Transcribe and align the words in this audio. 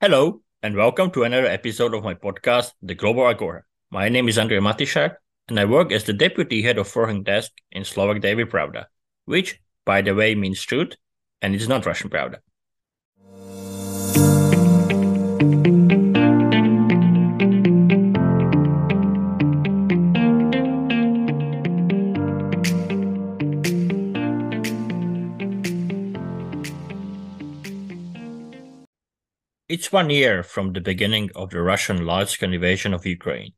Hello, 0.00 0.42
and 0.62 0.76
welcome 0.76 1.10
to 1.10 1.24
another 1.24 1.48
episode 1.48 1.92
of 1.92 2.04
my 2.04 2.14
podcast, 2.14 2.70
The 2.80 2.94
Global 2.94 3.26
Agora. 3.26 3.64
My 3.90 4.08
name 4.08 4.28
is 4.28 4.36
Andrej 4.38 4.62
Matišak, 4.62 5.16
and 5.48 5.58
I 5.58 5.64
work 5.64 5.90
as 5.90 6.04
the 6.04 6.12
deputy 6.12 6.62
head 6.62 6.78
of 6.78 6.86
foreign 6.86 7.24
desk 7.24 7.50
in 7.72 7.82
Slovak 7.82 8.22
Daily 8.22 8.44
Pravda, 8.44 8.84
which, 9.24 9.58
by 9.84 10.02
the 10.02 10.14
way, 10.14 10.36
means 10.36 10.62
truth, 10.62 10.94
and 11.42 11.52
it's 11.52 11.66
not 11.66 11.84
Russian 11.84 12.10
Pravda. 12.10 12.38
It's 29.68 29.92
one 29.92 30.08
year 30.08 30.42
from 30.42 30.72
the 30.72 30.80
beginning 30.80 31.28
of 31.34 31.50
the 31.50 31.60
Russian 31.60 32.06
large-scale 32.06 32.54
invasion 32.54 32.94
of 32.94 33.04
Ukraine. 33.04 33.52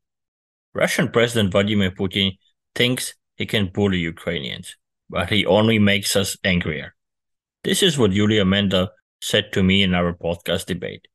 Russian 0.73 1.07
President 1.07 1.53
Vladimir 1.53 1.91
Putin 1.91 2.37
thinks 2.75 3.13
he 3.37 3.45
can 3.45 3.71
bully 3.71 3.99
Ukrainians, 3.99 4.75
but 5.09 5.29
he 5.29 5.45
only 5.45 5.79
makes 5.79 6.17
us 6.17 6.35
angrier. 6.43 6.95
This 7.63 7.81
is 7.81 7.97
what 7.97 8.11
Iuliia 8.11 8.45
Mendel 8.45 8.89
said 9.21 9.53
to 9.53 9.63
me 9.63 9.83
in 9.83 9.93
our 9.93 10.13
podcast 10.13 10.65
debate. 10.65 11.07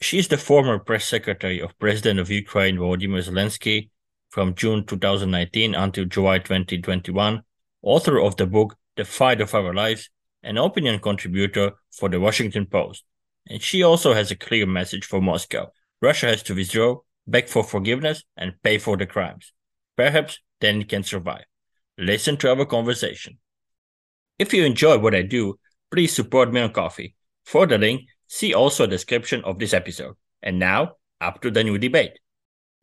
She 0.00 0.18
is 0.18 0.26
the 0.26 0.38
former 0.38 0.80
press 0.80 1.04
secretary 1.04 1.60
of 1.60 1.78
President 1.78 2.18
of 2.18 2.28
Ukraine 2.28 2.78
Volodymyr 2.78 3.22
Zelensky 3.22 3.90
from 4.30 4.56
June 4.56 4.84
2019 4.84 5.76
until 5.76 6.04
July 6.06 6.38
2021, 6.38 7.44
author 7.82 8.18
of 8.18 8.36
the 8.38 8.46
book 8.46 8.74
The 8.96 9.04
Fight 9.04 9.40
of 9.40 9.54
Our 9.54 9.72
Lives, 9.72 10.10
and 10.42 10.58
opinion 10.58 10.98
contributor 10.98 11.74
for 11.92 12.08
the 12.08 12.18
Washington 12.18 12.66
Post. 12.66 13.04
And 13.48 13.62
she 13.62 13.82
also 13.82 14.14
has 14.14 14.30
a 14.30 14.36
clear 14.36 14.66
message 14.66 15.04
for 15.04 15.20
Moscow. 15.20 15.72
Russia 16.00 16.26
has 16.26 16.42
to 16.44 16.54
withdraw, 16.54 16.98
beg 17.26 17.48
for 17.48 17.64
forgiveness, 17.64 18.24
and 18.36 18.54
pay 18.62 18.78
for 18.78 18.96
the 18.96 19.06
crimes. 19.06 19.52
Perhaps 19.96 20.38
then 20.60 20.82
it 20.82 20.88
can 20.88 21.02
survive. 21.02 21.44
Listen 21.98 22.36
to 22.38 22.50
our 22.50 22.64
conversation. 22.64 23.38
If 24.38 24.52
you 24.54 24.64
enjoy 24.64 24.98
what 24.98 25.14
I 25.14 25.22
do, 25.22 25.58
please 25.90 26.14
support 26.14 26.52
me 26.52 26.60
on 26.60 26.72
Ko-fi. 26.72 27.14
For 27.44 27.66
the 27.66 27.78
link, 27.78 28.02
see 28.28 28.54
also 28.54 28.84
a 28.84 28.88
description 28.88 29.42
of 29.44 29.58
this 29.58 29.74
episode. 29.74 30.14
And 30.42 30.58
now, 30.58 30.96
up 31.20 31.40
to 31.42 31.50
the 31.50 31.62
new 31.62 31.78
debate. 31.78 32.18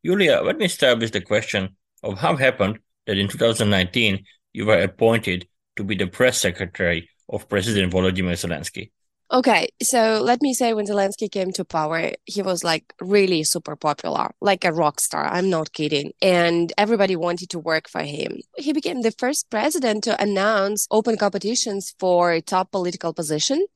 Julia, 0.05 0.41
let 0.41 0.57
me 0.57 0.67
start 0.67 0.99
with 0.99 1.11
the 1.11 1.21
question 1.21 1.75
of 2.03 2.19
how 2.19 2.35
happened 2.35 2.79
that 3.05 3.17
in 3.17 3.27
2019 3.27 4.23
you 4.53 4.65
were 4.65 4.81
appointed 4.81 5.47
to 5.75 5.83
be 5.83 5.95
the 5.95 6.07
press 6.07 6.37
secretary 6.37 7.09
of 7.27 7.49
President 7.49 7.91
Volodymyr 7.91 8.33
Zelensky. 8.33 8.91
Okay, 9.31 9.69
so 9.83 10.21
let 10.23 10.41
me 10.41 10.55
say 10.55 10.73
when 10.73 10.87
Zelensky 10.87 11.31
came 11.31 11.51
to 11.51 11.63
power, 11.63 12.13
he 12.25 12.41
was 12.41 12.63
like 12.63 12.93
really 12.99 13.43
super 13.43 13.75
popular, 13.75 14.31
like 14.41 14.65
a 14.65 14.73
rock 14.73 14.99
star. 14.99 15.27
I'm 15.27 15.51
not 15.51 15.71
kidding. 15.71 16.13
And 16.19 16.73
everybody 16.79 17.15
wanted 17.15 17.51
to 17.51 17.59
work 17.59 17.87
for 17.87 18.01
him. 18.01 18.39
He 18.57 18.73
became 18.73 19.01
the 19.03 19.11
first 19.11 19.51
president 19.51 20.03
to 20.05 20.19
announce 20.19 20.87
open 20.89 21.15
competitions 21.15 21.93
for 21.99 22.41
top 22.41 22.71
political 22.71 23.13
positions, 23.13 23.67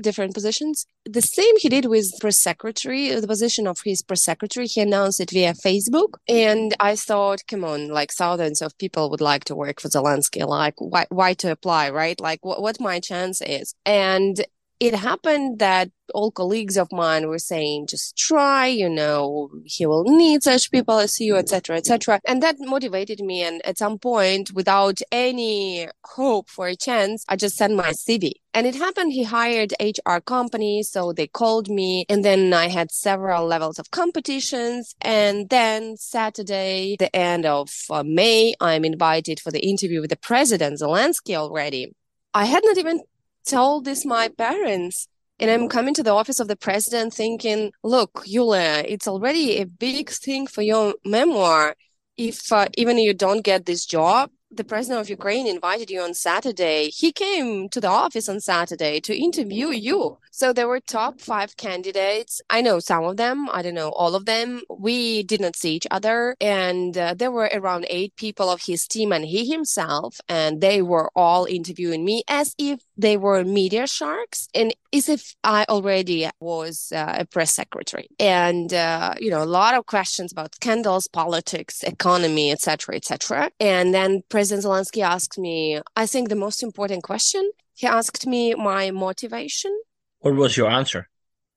different 0.00 0.32
positions. 0.32 0.86
The 1.04 1.20
same 1.20 1.58
he 1.58 1.68
did 1.68 1.86
with 1.86 2.10
press 2.18 2.40
secretary, 2.40 3.10
the 3.10 3.26
position 3.26 3.66
of 3.66 3.80
his 3.84 4.00
press 4.00 4.24
secretary. 4.24 4.66
He 4.66 4.80
announced 4.80 5.20
it 5.20 5.30
via 5.30 5.52
Facebook. 5.52 6.14
And 6.26 6.74
I 6.80 6.96
thought, 6.96 7.40
come 7.46 7.64
on, 7.64 7.88
like 7.88 8.12
thousands 8.12 8.62
of 8.62 8.78
people 8.78 9.10
would 9.10 9.20
like 9.20 9.44
to 9.44 9.54
work 9.54 9.78
for 9.78 9.88
Zelensky. 9.88 10.46
Like, 10.46 10.74
why, 10.78 11.04
why 11.10 11.34
to 11.34 11.50
apply, 11.50 11.90
right? 11.90 12.18
Like, 12.18 12.42
what, 12.42 12.62
what 12.62 12.80
my 12.80 12.98
chance 12.98 13.42
is. 13.42 13.74
And 13.84 14.42
it 14.82 14.96
happened 14.96 15.60
that 15.60 15.92
all 16.12 16.32
colleagues 16.32 16.76
of 16.76 16.90
mine 16.90 17.28
were 17.28 17.38
saying 17.38 17.86
just 17.86 18.16
try 18.16 18.66
you 18.66 18.90
know 18.90 19.48
he 19.64 19.86
will 19.86 20.02
need 20.02 20.42
such 20.42 20.72
people 20.72 20.98
as 20.98 21.20
you 21.20 21.36
etc 21.36 21.76
etc 21.76 22.20
and 22.26 22.42
that 22.42 22.56
motivated 22.58 23.20
me. 23.20 23.42
And 23.44 23.64
at 23.64 23.78
some 23.78 23.96
point 23.98 24.50
without 24.52 24.98
any 25.12 25.88
hope 26.04 26.50
for 26.50 26.66
a 26.66 26.74
chance 26.74 27.24
i 27.28 27.36
just 27.36 27.56
sent 27.56 27.76
my 27.76 27.90
cv 28.04 28.32
and 28.52 28.66
it 28.66 28.74
happened 28.74 29.12
he 29.12 29.22
hired 29.22 29.72
hr 29.80 30.18
company 30.18 30.82
so 30.82 31.12
they 31.12 31.28
called 31.28 31.68
me. 31.68 32.04
And 32.08 32.24
then 32.24 32.52
i 32.52 32.66
had 32.66 32.90
several 32.90 33.46
levels 33.46 33.78
of 33.78 33.92
competitions. 33.92 34.96
And 35.00 35.48
then 35.48 35.96
saturday 35.96 36.96
the 36.98 37.14
end 37.14 37.46
of 37.46 37.70
uh, 37.88 38.02
may 38.04 38.54
i'm 38.60 38.84
invited 38.84 39.38
for 39.38 39.52
the 39.52 39.64
interview 39.72 40.00
with 40.00 40.10
the 40.10 40.16
president 40.30 40.80
zelensky 40.80 41.36
already. 41.36 41.94
I 42.34 42.46
had 42.46 42.64
not 42.64 42.78
even 42.78 43.02
told 43.44 43.84
this 43.84 44.04
my 44.04 44.28
parents 44.28 45.08
and 45.42 45.50
I'm 45.50 45.68
coming 45.68 45.92
to 45.94 46.04
the 46.04 46.12
office 46.12 46.38
of 46.38 46.46
the 46.46 46.54
president 46.54 47.14
thinking, 47.14 47.72
look, 47.82 48.22
Yulia, 48.26 48.84
it's 48.86 49.08
already 49.08 49.58
a 49.58 49.66
big 49.66 50.10
thing 50.10 50.46
for 50.46 50.62
your 50.62 50.94
memoir. 51.04 51.74
If 52.16 52.52
uh, 52.52 52.68
even 52.76 52.98
you 52.98 53.12
don't 53.12 53.42
get 53.42 53.66
this 53.66 53.84
job, 53.84 54.30
the 54.54 54.64
president 54.64 55.00
of 55.00 55.08
Ukraine 55.08 55.46
invited 55.46 55.90
you 55.90 56.02
on 56.02 56.12
Saturday. 56.12 56.90
He 56.90 57.10
came 57.10 57.68
to 57.70 57.80
the 57.80 57.88
office 57.88 58.28
on 58.28 58.40
Saturday 58.40 59.00
to 59.00 59.16
interview 59.16 59.68
you. 59.68 60.18
So 60.30 60.52
there 60.52 60.68
were 60.68 60.80
top 60.80 61.20
five 61.20 61.56
candidates. 61.56 62.40
I 62.50 62.60
know 62.60 62.78
some 62.78 63.04
of 63.04 63.16
them. 63.16 63.48
I 63.50 63.62
don't 63.62 63.74
know 63.74 63.90
all 63.90 64.14
of 64.14 64.26
them. 64.26 64.60
We 64.68 65.22
did 65.22 65.40
not 65.40 65.56
see 65.56 65.74
each 65.74 65.86
other. 65.90 66.36
And 66.40 66.96
uh, 66.96 67.14
there 67.14 67.30
were 67.30 67.50
around 67.52 67.86
eight 67.88 68.14
people 68.16 68.50
of 68.50 68.62
his 68.66 68.86
team 68.86 69.10
and 69.12 69.24
he 69.24 69.50
himself. 69.50 70.20
And 70.28 70.60
they 70.60 70.82
were 70.82 71.10
all 71.16 71.46
interviewing 71.46 72.04
me 72.04 72.22
as 72.28 72.54
if 72.58 72.80
they 72.96 73.16
were 73.16 73.44
media 73.44 73.86
sharks 73.86 74.48
and 74.54 74.74
as 74.92 75.08
if 75.08 75.34
I 75.42 75.64
already 75.68 76.28
was 76.40 76.92
uh, 76.94 77.16
a 77.20 77.24
press 77.24 77.54
secretary. 77.54 78.08
And, 78.18 78.72
uh, 78.72 79.14
you 79.18 79.30
know, 79.30 79.42
a 79.42 79.46
lot 79.46 79.74
of 79.74 79.86
questions 79.86 80.32
about 80.32 80.54
scandals, 80.54 81.08
politics, 81.08 81.82
economy, 81.82 82.52
etc., 82.52 82.96
etc. 82.96 83.50
And 83.58 83.94
then 83.94 84.22
President 84.28 84.66
Zelensky 84.66 85.02
asked 85.02 85.38
me, 85.38 85.80
I 85.96 86.06
think 86.06 86.28
the 86.28 86.36
most 86.36 86.62
important 86.62 87.02
question. 87.02 87.50
He 87.74 87.86
asked 87.86 88.26
me 88.26 88.54
my 88.54 88.90
motivation. 88.90 89.76
What 90.20 90.34
was 90.34 90.56
your 90.56 90.70
answer? 90.70 91.08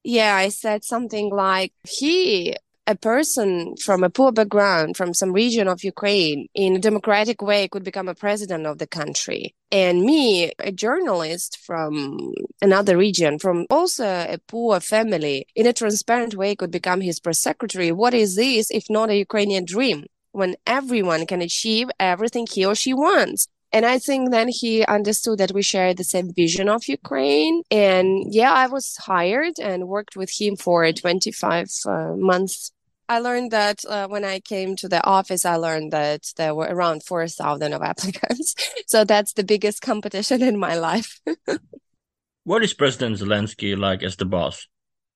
Yeah, 0.04 0.36
I 0.36 0.50
said 0.50 0.84
something 0.84 1.30
like 1.32 1.74
he 1.84 2.56
a 2.88 2.96
person 2.96 3.76
from 3.78 4.04
a 4.04 4.10
poor 4.10 4.32
background 4.32 4.96
from 4.96 5.14
some 5.14 5.32
region 5.32 5.68
of 5.68 5.84
Ukraine 5.84 6.48
in 6.54 6.76
a 6.76 6.80
democratic 6.80 7.42
way 7.42 7.68
could 7.68 7.84
become 7.84 8.08
a 8.08 8.16
president 8.16 8.66
of 8.68 8.78
the 8.78 8.88
country. 8.88 9.56
And 9.72 10.04
me, 10.04 10.52
a 10.60 10.72
journalist 10.72 11.58
from 11.66 12.34
another 12.62 12.98
region, 12.98 13.40
from 13.40 13.66
also 13.70 14.06
a 14.06 14.38
poor 14.48 14.80
family, 14.80 15.48
in 15.56 15.66
a 15.66 15.74
transparent 15.74 16.36
way 16.36 16.56
could 16.56 16.72
become 16.72 17.02
his 17.02 17.20
press 17.20 17.42
secretary. 17.42 17.92
What 17.92 18.14
is 18.14 18.36
this 18.36 18.70
if 18.70 18.86
not 18.90 19.10
a 19.10 19.18
Ukrainian 19.18 19.66
dream? 19.66 20.06
When 20.32 20.56
everyone 20.68 21.26
can 21.26 21.42
achieve 21.42 21.90
everything 22.00 22.46
he 22.46 22.66
or 22.66 22.76
she 22.76 22.94
wants. 22.94 23.48
And 23.76 23.86
I 23.86 24.00
think 24.00 24.32
then 24.32 24.48
he 24.48 24.86
understood 24.86 25.40
that 25.40 25.52
we 25.52 25.62
share 25.62 25.94
the 25.94 26.06
same 26.06 26.34
vision 26.34 26.70
of 26.70 26.88
Ukraine. 26.88 27.64
And 27.70 28.34
yeah, 28.34 28.54
I 28.54 28.68
was 28.68 28.96
hired 28.96 29.60
and 29.60 29.90
worked 29.90 30.16
with 30.16 30.32
him 30.40 30.56
for 30.56 30.90
25 30.90 31.68
uh, 31.86 32.14
months. 32.16 32.72
I 33.08 33.20
learned 33.20 33.52
that 33.52 33.86
uh, 33.88 34.08
when 34.08 34.24
I 34.26 34.40
came 34.40 34.76
to 34.78 34.90
the 34.90 35.04
office, 35.04 35.46
I 35.46 35.58
learned 35.58 35.94
that 35.94 36.34
there 36.38 36.56
were 36.56 36.66
around 36.66 37.04
4,000 37.04 37.74
of 37.74 37.82
applicants. 37.92 38.56
so 38.88 39.04
that's 39.04 39.34
the 39.34 39.44
biggest 39.44 39.82
competition 39.82 40.42
in 40.42 40.58
my 40.58 40.76
life. 40.76 41.20
what 42.44 42.64
is 42.64 42.74
President 42.74 43.18
Zelensky 43.18 43.78
like 43.78 44.02
as 44.04 44.16
the 44.16 44.26
boss? 44.26 44.68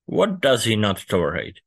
What 0.06 0.42
does 0.42 0.64
he 0.64 0.76
not 0.76 1.04
tolerate? 1.08 1.62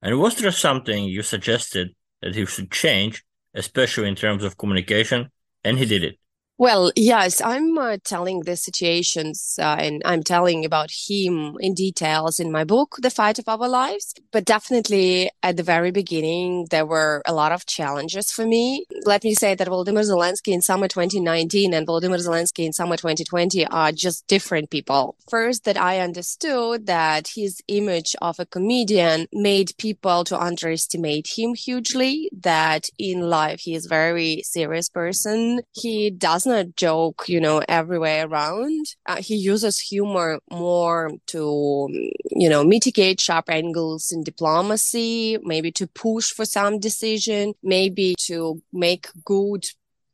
And 0.00 0.18
was 0.18 0.36
there 0.36 0.50
something 0.50 1.04
you 1.04 1.22
suggested 1.22 1.94
that 2.22 2.34
he 2.34 2.44
should 2.46 2.70
change, 2.70 3.24
especially 3.54 4.08
in 4.08 4.16
terms 4.16 4.42
of 4.42 4.58
communication, 4.58 5.30
and 5.62 5.78
he 5.78 5.86
did 5.86 6.02
it? 6.02 6.18
Well, 6.58 6.92
yes, 6.94 7.40
I'm 7.40 7.76
uh, 7.76 7.96
telling 8.04 8.40
the 8.40 8.56
situations 8.56 9.58
uh, 9.60 9.76
and 9.80 10.00
I'm 10.04 10.22
telling 10.22 10.64
about 10.64 10.90
him 11.08 11.56
in 11.58 11.74
details 11.74 12.38
in 12.38 12.52
my 12.52 12.62
book, 12.62 12.96
The 13.00 13.10
Fight 13.10 13.40
of 13.40 13.48
Our 13.48 13.68
Lives. 13.68 14.14
But 14.30 14.44
definitely 14.44 15.30
at 15.42 15.56
the 15.56 15.64
very 15.64 15.90
beginning, 15.90 16.66
there 16.70 16.86
were 16.86 17.20
a 17.26 17.32
lot 17.32 17.50
of 17.50 17.66
challenges 17.66 18.30
for 18.30 18.46
me. 18.46 18.84
Let 19.04 19.24
me 19.24 19.34
say 19.34 19.56
that 19.56 19.66
Volodymyr 19.66 20.04
Zelensky 20.04 20.52
in 20.52 20.62
summer 20.62 20.86
2019 20.86 21.74
and 21.74 21.84
Volodymyr 21.84 22.24
Zelensky 22.24 22.64
in 22.64 22.72
summer 22.72 22.96
2020 22.96 23.66
are 23.66 23.90
just 23.90 24.28
different 24.28 24.70
people. 24.70 25.16
First, 25.28 25.64
that 25.64 25.76
I 25.76 25.98
understood 25.98 26.86
that 26.86 27.30
his 27.34 27.60
image 27.66 28.14
of 28.22 28.38
a 28.38 28.46
comedian 28.46 29.26
made 29.32 29.72
people 29.78 30.22
to 30.24 30.38
underestimate 30.38 31.30
him 31.36 31.54
hugely, 31.54 32.30
that 32.40 32.88
in 32.98 33.22
life 33.22 33.60
he 33.60 33.74
is 33.74 33.86
a 33.86 33.88
very 33.88 34.42
serious 34.44 34.88
person. 34.88 35.62
He 35.72 36.10
doesn't 36.10 36.51
a 36.52 36.64
joke, 36.64 37.24
you 37.28 37.40
know, 37.40 37.62
everywhere 37.68 38.26
around. 38.26 38.86
Uh, 39.06 39.16
he 39.16 39.36
uses 39.36 39.78
humor 39.80 40.40
more 40.50 41.10
to, 41.28 41.88
you 42.30 42.48
know, 42.48 42.64
mitigate 42.64 43.20
sharp 43.20 43.50
angles 43.50 44.12
in 44.12 44.22
diplomacy, 44.22 45.38
maybe 45.42 45.72
to 45.72 45.86
push 45.86 46.30
for 46.30 46.44
some 46.44 46.78
decision, 46.78 47.54
maybe 47.62 48.14
to 48.26 48.62
make 48.72 49.08
good 49.24 49.64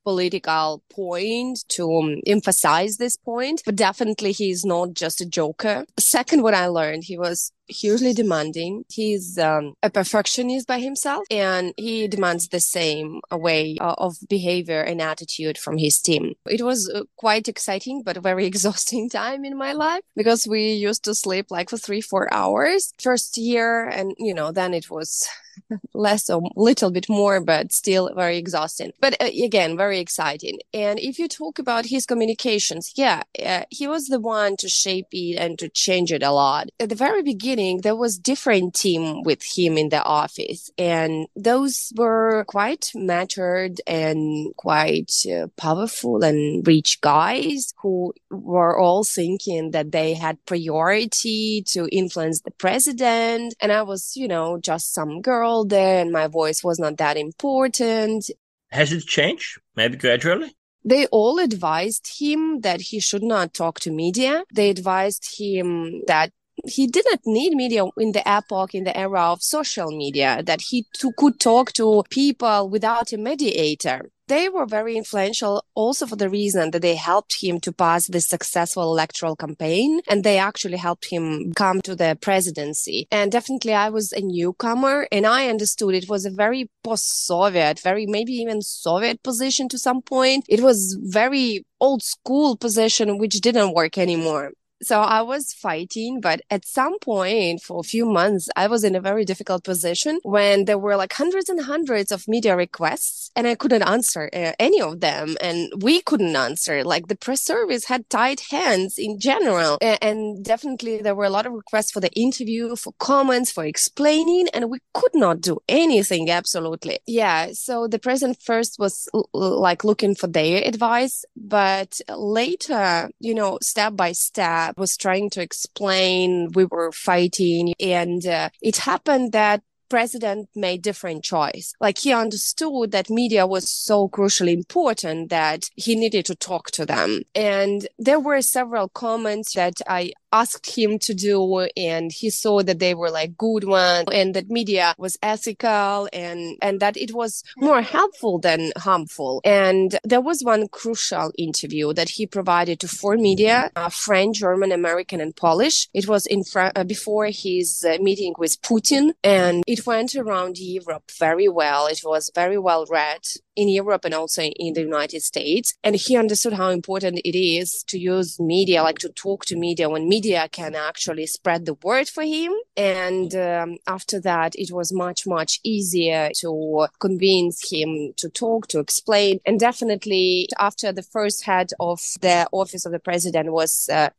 political 0.04 0.82
point 0.90 1.64
to 1.68 1.98
um, 1.98 2.16
emphasize 2.26 2.96
this 2.96 3.16
point, 3.16 3.62
but 3.66 3.76
definitely 3.76 4.32
he's 4.32 4.64
not 4.64 4.94
just 4.94 5.20
a 5.20 5.26
joker. 5.26 5.84
Second, 5.98 6.42
what 6.42 6.54
I 6.54 6.66
learned, 6.68 7.04
he 7.04 7.18
was 7.18 7.52
hugely 7.68 8.12
demanding. 8.12 8.84
He's 8.88 9.38
um, 9.38 9.74
a 9.82 9.90
perfectionist 9.90 10.66
by 10.66 10.80
himself, 10.80 11.24
and 11.30 11.74
he 11.76 12.08
demands 12.08 12.48
the 12.48 12.60
same 12.60 13.20
way 13.30 13.76
uh, 13.80 13.94
of 13.98 14.16
behavior 14.28 14.80
and 14.80 15.00
attitude 15.00 15.58
from 15.58 15.78
his 15.78 16.00
team. 16.00 16.34
It 16.46 16.62
was 16.62 16.88
uh, 16.88 17.02
quite 17.16 17.48
exciting, 17.48 18.02
but 18.04 18.16
very 18.18 18.46
exhausting 18.52 19.08
time 19.08 19.44
in 19.44 19.56
my 19.56 19.72
life 19.72 20.02
because 20.16 20.46
we 20.46 20.72
used 20.72 21.04
to 21.04 21.14
sleep 21.14 21.46
like 21.50 21.70
for 21.70 21.78
three, 21.78 22.00
four 22.00 22.32
hours 22.32 22.92
first 23.00 23.36
year, 23.36 23.86
and 23.86 24.14
you 24.18 24.34
know, 24.34 24.52
then 24.52 24.74
it 24.74 24.90
was 24.90 25.28
less 25.94 26.30
or 26.30 26.42
little 26.56 26.90
bit 26.90 27.08
more, 27.08 27.40
but 27.40 27.72
still 27.72 28.10
very 28.14 28.36
exhausting. 28.38 28.92
But 29.00 29.20
uh, 29.20 29.30
again, 29.42 29.76
very 29.76 29.98
exciting. 29.98 30.58
And 30.72 30.98
if 30.98 31.18
you 31.18 31.28
talk 31.28 31.58
about 31.58 31.86
his 31.86 32.06
communications, 32.06 32.92
yeah, 32.96 33.22
uh, 33.44 33.64
he 33.70 33.86
was 33.86 34.06
the 34.06 34.20
one 34.20 34.56
to 34.58 34.68
shape 34.68 35.06
it 35.12 35.36
and 35.36 35.58
to 35.58 35.68
change 35.68 36.12
it 36.12 36.22
a 36.22 36.30
lot. 36.30 36.68
At 36.80 36.88
the 36.88 36.94
very 36.94 37.22
beginning, 37.22 37.57
there 37.82 37.96
was 37.96 38.18
different 38.18 38.74
team 38.74 39.22
with 39.22 39.42
him 39.42 39.76
in 39.76 39.88
the 39.88 40.02
office, 40.02 40.70
and 40.78 41.26
those 41.34 41.92
were 41.96 42.44
quite 42.46 42.90
matured 42.94 43.80
and 43.86 44.54
quite 44.56 45.12
uh, 45.26 45.48
powerful 45.56 46.22
and 46.22 46.66
rich 46.66 47.00
guys 47.00 47.74
who 47.82 48.14
were 48.30 48.78
all 48.78 49.04
thinking 49.04 49.72
that 49.72 49.92
they 49.92 50.14
had 50.14 50.44
priority 50.46 51.62
to 51.68 51.88
influence 51.90 52.40
the 52.42 52.50
president. 52.52 53.54
And 53.60 53.72
I 53.72 53.82
was, 53.82 54.16
you 54.16 54.28
know, 54.28 54.58
just 54.58 54.94
some 54.94 55.20
girl 55.20 55.64
there 55.64 56.00
and 56.00 56.12
my 56.12 56.28
voice 56.28 56.62
was 56.62 56.78
not 56.78 56.96
that 56.98 57.16
important. 57.16 58.30
Has 58.70 58.92
it 58.92 59.06
changed? 59.06 59.60
Maybe 59.76 59.96
gradually? 59.96 60.54
They 60.84 61.06
all 61.06 61.38
advised 61.38 62.08
him 62.18 62.60
that 62.60 62.80
he 62.80 63.00
should 63.00 63.22
not 63.22 63.52
talk 63.52 63.80
to 63.80 63.90
media. 63.90 64.44
They 64.54 64.70
advised 64.70 65.38
him 65.38 66.02
that 66.06 66.32
he 66.66 66.86
didn't 66.86 67.22
need 67.26 67.52
media 67.54 67.84
in 67.96 68.12
the 68.12 68.26
epoch, 68.28 68.74
in 68.74 68.84
the 68.84 68.96
era 68.96 69.32
of 69.32 69.42
social 69.42 69.90
media, 69.90 70.42
that 70.44 70.60
he 70.60 70.86
t- 70.94 71.10
could 71.16 71.38
talk 71.40 71.72
to 71.74 72.02
people 72.10 72.68
without 72.68 73.12
a 73.12 73.18
mediator 73.18 74.10
they 74.28 74.48
were 74.48 74.66
very 74.66 74.96
influential 74.96 75.64
also 75.74 76.06
for 76.06 76.16
the 76.16 76.28
reason 76.28 76.70
that 76.70 76.82
they 76.82 76.94
helped 76.94 77.42
him 77.42 77.58
to 77.60 77.72
pass 77.72 78.06
this 78.06 78.28
successful 78.28 78.84
electoral 78.84 79.34
campaign 79.34 80.00
and 80.06 80.22
they 80.22 80.38
actually 80.38 80.76
helped 80.76 81.06
him 81.06 81.52
come 81.54 81.80
to 81.82 81.96
the 81.96 82.16
presidency. 82.20 83.08
And 83.10 83.32
definitely 83.32 83.74
I 83.74 83.88
was 83.88 84.12
a 84.12 84.20
newcomer 84.20 85.08
and 85.10 85.26
I 85.26 85.48
understood 85.48 85.94
it 85.94 86.08
was 86.08 86.24
a 86.24 86.30
very 86.30 86.70
post-Soviet, 86.84 87.80
very 87.80 88.06
maybe 88.06 88.32
even 88.34 88.62
Soviet 88.62 89.22
position 89.22 89.68
to 89.70 89.78
some 89.78 90.02
point. 90.02 90.44
It 90.48 90.60
was 90.60 90.98
very 91.00 91.64
old 91.80 92.02
school 92.02 92.56
position 92.56 93.18
which 93.18 93.40
didn't 93.40 93.74
work 93.74 93.96
anymore. 93.98 94.52
So 94.82 95.00
I 95.00 95.22
was 95.22 95.52
fighting, 95.52 96.20
but 96.20 96.40
at 96.50 96.64
some 96.64 96.98
point 97.00 97.62
for 97.62 97.80
a 97.80 97.82
few 97.82 98.06
months, 98.06 98.48
I 98.56 98.66
was 98.68 98.84
in 98.84 98.94
a 98.94 99.00
very 99.00 99.24
difficult 99.24 99.64
position 99.64 100.20
when 100.22 100.66
there 100.66 100.78
were 100.78 100.96
like 100.96 101.12
hundreds 101.12 101.48
and 101.48 101.60
hundreds 101.62 102.12
of 102.12 102.28
media 102.28 102.56
requests 102.56 103.30
and 103.34 103.46
I 103.46 103.54
couldn't 103.54 103.82
answer 103.82 104.28
uh, 104.32 104.52
any 104.58 104.80
of 104.80 105.00
them. 105.00 105.36
And 105.40 105.72
we 105.82 106.00
couldn't 106.00 106.34
answer. 106.36 106.84
Like 106.84 107.08
the 107.08 107.16
press 107.16 107.42
service 107.42 107.84
had 107.86 108.08
tight 108.10 108.40
hands 108.50 108.98
in 108.98 109.18
general. 109.18 109.78
And, 109.80 109.98
and 110.02 110.44
definitely 110.44 110.98
there 110.98 111.14
were 111.14 111.24
a 111.24 111.30
lot 111.30 111.46
of 111.46 111.52
requests 111.52 111.90
for 111.90 112.00
the 112.00 112.12
interview, 112.12 112.76
for 112.76 112.92
comments, 112.98 113.50
for 113.52 113.64
explaining, 113.64 114.48
and 114.52 114.70
we 114.70 114.78
could 114.94 115.14
not 115.14 115.40
do 115.40 115.58
anything. 115.68 116.30
Absolutely. 116.30 116.98
Yeah. 117.06 117.48
So 117.52 117.86
the 117.88 117.98
president 117.98 118.38
first 118.42 118.78
was 118.78 119.08
l- 119.14 119.28
like 119.32 119.84
looking 119.84 120.14
for 120.14 120.26
their 120.26 120.62
advice, 120.64 121.24
but 121.36 122.00
later, 122.08 123.10
you 123.20 123.34
know, 123.34 123.58
step 123.62 123.96
by 123.96 124.12
step, 124.12 124.67
was 124.76 124.96
trying 124.96 125.30
to 125.30 125.42
explain 125.42 126.50
we 126.54 126.64
were 126.64 126.92
fighting 126.92 127.74
and 127.80 128.26
uh, 128.26 128.50
it 128.60 128.78
happened 128.78 129.32
that 129.32 129.62
president 129.88 130.48
made 130.54 130.82
different 130.82 131.24
choice. 131.24 131.72
Like 131.80 131.98
he 131.98 132.12
understood 132.12 132.92
that 132.92 133.10
media 133.10 133.46
was 133.46 133.68
so 133.70 134.08
crucially 134.08 134.52
important 134.52 135.30
that 135.30 135.64
he 135.76 135.96
needed 135.96 136.26
to 136.26 136.34
talk 136.34 136.70
to 136.72 136.86
them. 136.86 137.22
And 137.34 137.88
there 137.98 138.20
were 138.20 138.40
several 138.42 138.88
comments 138.88 139.54
that 139.54 139.74
I 139.86 140.12
asked 140.32 140.76
him 140.76 140.98
to 140.98 141.14
do 141.14 141.66
and 141.76 142.12
he 142.12 142.30
saw 142.30 142.62
that 142.62 142.78
they 142.78 142.94
were 142.94 143.10
like 143.10 143.36
good 143.36 143.64
ones 143.64 144.08
and 144.12 144.34
that 144.34 144.50
media 144.50 144.94
was 144.98 145.18
ethical 145.22 146.08
and 146.12 146.56
and 146.62 146.80
that 146.80 146.96
it 146.96 147.12
was 147.14 147.42
more 147.56 147.82
helpful 147.82 148.38
than 148.38 148.72
harmful. 148.76 149.40
And 149.44 149.98
there 150.04 150.20
was 150.20 150.44
one 150.44 150.68
crucial 150.68 151.32
interview 151.38 151.92
that 151.94 152.10
he 152.10 152.26
provided 152.26 152.80
to 152.80 152.88
four 152.88 153.16
media 153.16 153.70
uh, 153.76 153.88
french 153.88 154.38
german 154.38 154.72
american 154.72 155.20
and 155.20 155.34
polish. 155.34 155.88
It 155.94 156.06
was 156.08 156.26
in 156.26 156.44
fr- 156.44 156.72
uh, 156.76 156.84
before 156.84 157.26
his 157.26 157.84
uh, 157.84 157.98
meeting 158.00 158.34
with 158.38 158.60
putin 158.62 159.12
and 159.24 159.64
it 159.66 159.86
went 159.86 160.14
around 160.14 160.58
europe 160.58 161.10
very 161.18 161.48
well. 161.48 161.86
It 161.86 162.00
was 162.04 162.30
very 162.34 162.58
well 162.58 162.86
read 162.86 163.22
in 163.58 163.68
Europe 163.68 164.04
and 164.04 164.14
also 164.14 164.42
in 164.42 164.74
the 164.74 164.82
United 164.82 165.22
States. 165.22 165.74
And 165.82 165.96
he 165.96 166.16
understood 166.16 166.52
how 166.52 166.70
important 166.70 167.18
it 167.24 167.36
is 167.36 167.82
to 167.88 167.98
use 167.98 168.38
media, 168.38 168.84
like 168.84 168.98
to 168.98 169.08
talk 169.08 169.46
to 169.46 169.56
media 169.56 169.88
when 169.88 170.08
media 170.08 170.17
can 170.50 170.74
actually 170.74 171.26
spread 171.26 171.66
the 171.66 171.74
word 171.74 172.08
for 172.08 172.22
him. 172.22 172.52
And 172.76 173.34
um, 173.34 173.78
after 173.86 174.20
that, 174.20 174.54
it 174.56 174.70
was 174.72 174.92
much, 174.92 175.26
much 175.26 175.60
easier 175.64 176.30
to 176.40 176.86
convince 176.98 177.70
him 177.70 178.12
to 178.16 178.28
talk, 178.28 178.68
to 178.68 178.78
explain. 178.78 179.40
And 179.46 179.58
definitely 179.60 180.48
after 180.58 180.92
the 180.92 181.02
first 181.02 181.44
head 181.44 181.70
of 181.80 182.00
the 182.20 182.46
office 182.52 182.86
of 182.86 182.92
the 182.92 182.98
president 182.98 183.52
was 183.52 183.88
uh, 183.92 184.10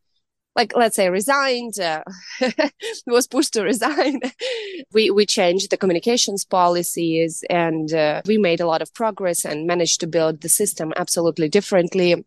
like 0.56 0.76
let's 0.76 0.96
say 0.96 1.10
resigned 1.10 1.80
uh, 1.80 2.04
was 3.08 3.28
pushed 3.28 3.54
to 3.54 3.62
resign 3.62 4.20
we 4.94 5.10
we 5.10 5.26
changed 5.26 5.70
the 5.70 5.78
communications 5.78 6.44
policies 6.44 7.44
and 7.50 7.94
uh, 7.94 8.22
we 8.26 8.38
made 8.38 8.60
a 8.60 8.66
lot 8.68 8.82
of 8.82 8.94
progress 8.94 9.46
and 9.46 9.68
managed 9.68 10.00
to 10.00 10.08
build 10.08 10.42
the 10.42 10.50
system 10.50 10.92
absolutely 10.98 11.48
differently 11.48 12.26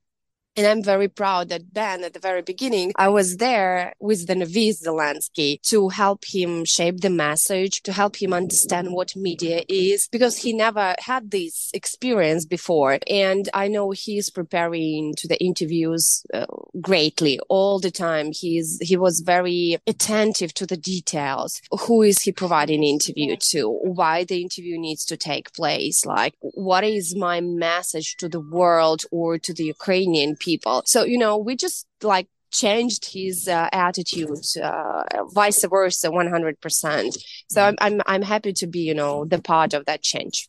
and 0.56 0.66
I'm 0.66 0.82
very 0.82 1.08
proud 1.08 1.48
that 1.48 1.72
Ben, 1.72 2.04
at 2.04 2.12
the 2.12 2.20
very 2.20 2.42
beginning, 2.42 2.92
I 2.96 3.08
was 3.08 3.38
there 3.38 3.94
with 4.00 4.26
the 4.26 4.34
Navis 4.34 4.86
Zelensky 4.86 5.60
to 5.62 5.88
help 5.88 6.24
him 6.26 6.64
shape 6.64 7.00
the 7.00 7.10
message, 7.10 7.82
to 7.82 7.92
help 7.92 8.16
him 8.16 8.32
understand 8.32 8.92
what 8.92 9.16
media 9.16 9.62
is, 9.68 10.08
because 10.12 10.36
he 10.36 10.52
never 10.52 10.94
had 10.98 11.30
this 11.30 11.70
experience 11.72 12.44
before. 12.44 12.98
And 13.08 13.48
I 13.54 13.68
know 13.68 13.92
he's 13.92 14.28
preparing 14.28 15.14
to 15.18 15.28
the 15.28 15.42
interviews 15.42 16.24
uh, 16.34 16.46
greatly 16.80 17.40
all 17.48 17.78
the 17.78 17.90
time. 17.90 18.32
He's, 18.32 18.78
he 18.82 18.96
was 18.96 19.20
very 19.20 19.78
attentive 19.86 20.52
to 20.54 20.66
the 20.66 20.76
details. 20.76 21.62
Who 21.86 22.02
is 22.02 22.22
he 22.22 22.32
providing 22.32 22.84
interview 22.84 23.36
to? 23.36 23.70
Why 23.70 24.24
the 24.24 24.42
interview 24.42 24.78
needs 24.78 25.06
to 25.06 25.16
take 25.16 25.54
place? 25.54 26.04
Like, 26.04 26.34
what 26.40 26.84
is 26.84 27.16
my 27.16 27.40
message 27.40 28.16
to 28.16 28.28
the 28.28 28.40
world 28.40 29.04
or 29.10 29.38
to 29.38 29.54
the 29.54 29.64
Ukrainian 29.64 30.36
people. 30.42 30.82
So, 30.86 31.04
you 31.04 31.18
know, 31.18 31.36
we 31.38 31.56
just 31.56 31.86
like 32.02 32.28
changed 32.50 33.12
his 33.12 33.48
uh, 33.48 33.68
attitude, 33.72 34.44
uh, 34.62 35.02
vice 35.32 35.64
versa, 35.64 36.10
100%. 36.10 37.16
So 37.48 37.62
I'm, 37.62 37.76
I'm, 37.80 38.02
I'm 38.06 38.22
happy 38.22 38.52
to 38.52 38.66
be, 38.66 38.80
you 38.80 38.94
know, 38.94 39.24
the 39.24 39.40
part 39.40 39.72
of 39.72 39.86
that 39.86 40.02
change. 40.02 40.46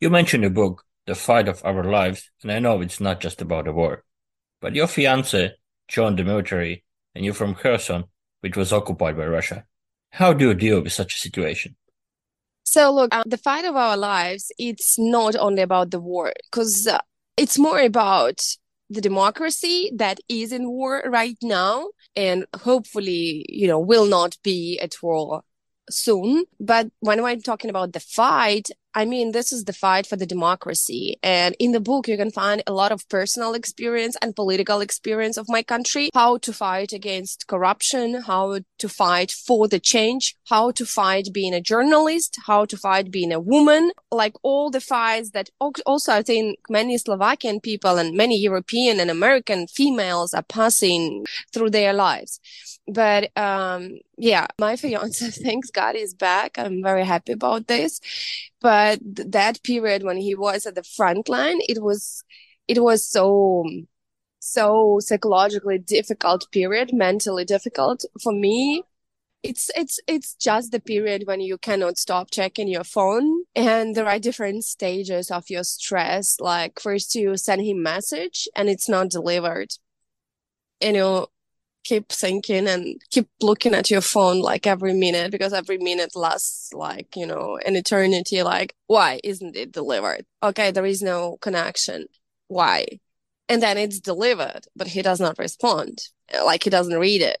You 0.00 0.10
mentioned 0.10 0.44
a 0.44 0.50
book, 0.50 0.84
The 1.06 1.14
Fight 1.14 1.48
of 1.48 1.62
Our 1.64 1.84
Lives, 1.84 2.30
and 2.42 2.52
I 2.52 2.58
know 2.58 2.80
it's 2.80 3.00
not 3.00 3.20
just 3.20 3.42
about 3.42 3.66
the 3.66 3.72
war, 3.72 4.04
but 4.60 4.74
your 4.74 4.86
fiance 4.86 5.52
joined 5.88 6.18
the 6.18 6.24
military 6.24 6.84
and 7.14 7.24
you're 7.24 7.34
from 7.34 7.54
Kherson, 7.54 8.04
which 8.40 8.56
was 8.56 8.72
occupied 8.72 9.16
by 9.16 9.26
Russia. 9.26 9.64
How 10.10 10.32
do 10.32 10.48
you 10.48 10.54
deal 10.54 10.80
with 10.82 10.92
such 10.92 11.14
a 11.14 11.18
situation? 11.18 11.76
So 12.64 12.92
look, 12.92 13.14
uh, 13.14 13.22
the 13.26 13.38
fight 13.38 13.64
of 13.64 13.76
our 13.76 13.96
lives, 13.96 14.50
it's 14.58 14.98
not 14.98 15.36
only 15.36 15.62
about 15.62 15.90
the 15.90 16.00
war 16.00 16.32
because 16.50 16.86
uh, 16.86 16.98
it's 17.36 17.58
more 17.58 17.80
about 17.80 18.42
the 18.88 19.00
democracy 19.00 19.90
that 19.94 20.20
is 20.28 20.52
in 20.52 20.68
war 20.68 21.02
right 21.06 21.36
now 21.42 21.88
and 22.14 22.46
hopefully, 22.60 23.44
you 23.48 23.66
know, 23.66 23.78
will 23.78 24.06
not 24.06 24.36
be 24.42 24.78
at 24.80 24.94
war 25.02 25.42
soon. 25.90 26.44
But 26.60 26.90
when 27.00 27.24
I'm 27.24 27.42
talking 27.42 27.70
about 27.70 27.92
the 27.92 28.00
fight, 28.00 28.70
I 28.96 29.04
mean, 29.04 29.32
this 29.32 29.52
is 29.52 29.64
the 29.64 29.74
fight 29.74 30.06
for 30.06 30.16
the 30.16 30.24
democracy. 30.24 31.18
And 31.22 31.54
in 31.58 31.72
the 31.72 31.80
book, 31.80 32.08
you 32.08 32.16
can 32.16 32.30
find 32.30 32.62
a 32.66 32.72
lot 32.72 32.92
of 32.92 33.06
personal 33.10 33.52
experience 33.52 34.16
and 34.22 34.34
political 34.34 34.80
experience 34.80 35.36
of 35.36 35.50
my 35.50 35.62
country, 35.62 36.08
how 36.14 36.38
to 36.38 36.50
fight 36.50 36.94
against 36.94 37.46
corruption, 37.46 38.22
how 38.22 38.60
to 38.78 38.88
fight 38.88 39.30
for 39.30 39.68
the 39.68 39.78
change, 39.78 40.34
how 40.48 40.70
to 40.70 40.86
fight 40.86 41.28
being 41.30 41.52
a 41.52 41.60
journalist, 41.60 42.38
how 42.46 42.64
to 42.64 42.78
fight 42.78 43.10
being 43.10 43.32
a 43.32 43.38
woman, 43.38 43.92
like 44.10 44.32
all 44.42 44.70
the 44.70 44.80
fights 44.80 45.32
that 45.32 45.50
also 45.60 46.12
I 46.12 46.22
think 46.22 46.58
many 46.70 46.96
Slovakian 46.96 47.60
people 47.60 47.98
and 47.98 48.16
many 48.16 48.38
European 48.38 48.98
and 48.98 49.10
American 49.10 49.66
females 49.66 50.32
are 50.32 50.42
passing 50.42 51.26
through 51.52 51.68
their 51.68 51.92
lives 51.92 52.40
but 52.88 53.36
um 53.36 53.98
yeah 54.16 54.46
my 54.58 54.76
fiance 54.82 55.30
thanks 55.30 55.70
god 55.70 55.96
is 55.96 56.14
back. 56.14 56.58
I'm 56.58 56.82
very 56.82 57.04
happy 57.04 57.32
about 57.32 57.66
this. 57.68 58.00
But 58.60 59.00
that 59.02 59.62
period 59.62 60.02
when 60.02 60.16
he 60.16 60.34
was 60.34 60.66
at 60.66 60.74
the 60.74 60.82
front 60.82 61.28
line 61.28 61.58
it 61.68 61.82
was 61.82 62.24
it 62.68 62.82
was 62.82 63.06
so 63.06 63.64
so 64.38 64.98
psychologically 65.00 65.78
difficult 65.78 66.46
period 66.52 66.92
mentally 66.92 67.44
difficult. 67.44 68.04
For 68.22 68.32
me 68.32 68.82
it's 69.42 69.70
it's 69.76 70.00
it's 70.06 70.34
just 70.34 70.72
the 70.72 70.80
period 70.80 71.22
when 71.26 71.40
you 71.40 71.58
cannot 71.58 71.98
stop 71.98 72.30
checking 72.30 72.68
your 72.68 72.84
phone 72.84 73.44
and 73.54 73.94
there 73.94 74.06
are 74.06 74.18
different 74.18 74.64
stages 74.64 75.30
of 75.30 75.44
your 75.50 75.64
stress. 75.64 76.36
Like 76.40 76.80
first 76.80 77.14
you 77.14 77.36
send 77.36 77.62
him 77.62 77.82
message 77.82 78.48
and 78.56 78.68
it's 78.68 78.88
not 78.88 79.10
delivered. 79.10 79.68
You 80.80 80.92
keep 81.86 82.08
thinking 82.10 82.66
and 82.68 83.00
keep 83.10 83.28
looking 83.40 83.74
at 83.74 83.90
your 83.90 84.00
phone 84.00 84.40
like 84.40 84.66
every 84.66 84.94
minute 84.94 85.30
because 85.30 85.52
every 85.52 85.78
minute 85.78 86.16
lasts 86.16 86.72
like 86.74 87.16
you 87.16 87.26
know 87.26 87.58
an 87.66 87.76
eternity. 87.76 88.42
Like 88.42 88.74
why 88.86 89.20
isn't 89.24 89.56
it 89.56 89.72
delivered? 89.72 90.24
Okay 90.42 90.70
there 90.70 90.86
is 90.86 91.02
no 91.02 91.38
connection. 91.40 92.06
Why? 92.48 92.86
And 93.48 93.62
then 93.62 93.78
it's 93.78 94.00
delivered 94.00 94.62
but 94.76 94.88
he 94.88 95.02
does 95.02 95.20
not 95.20 95.38
respond. 95.38 95.98
Like 96.44 96.64
he 96.64 96.70
doesn't 96.70 96.98
read 96.98 97.22
it. 97.22 97.38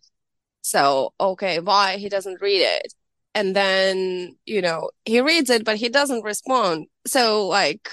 So, 0.66 1.14
okay, 1.20 1.60
why 1.60 1.96
he 1.96 2.08
doesn't 2.08 2.42
read 2.42 2.60
it? 2.60 2.92
And 3.36 3.54
then, 3.54 4.36
you 4.46 4.60
know, 4.62 4.90
he 5.04 5.20
reads 5.20 5.48
it, 5.50 5.64
but 5.64 5.76
he 5.76 5.88
doesn't 5.88 6.24
respond. 6.24 6.88
So, 7.06 7.46
like, 7.46 7.88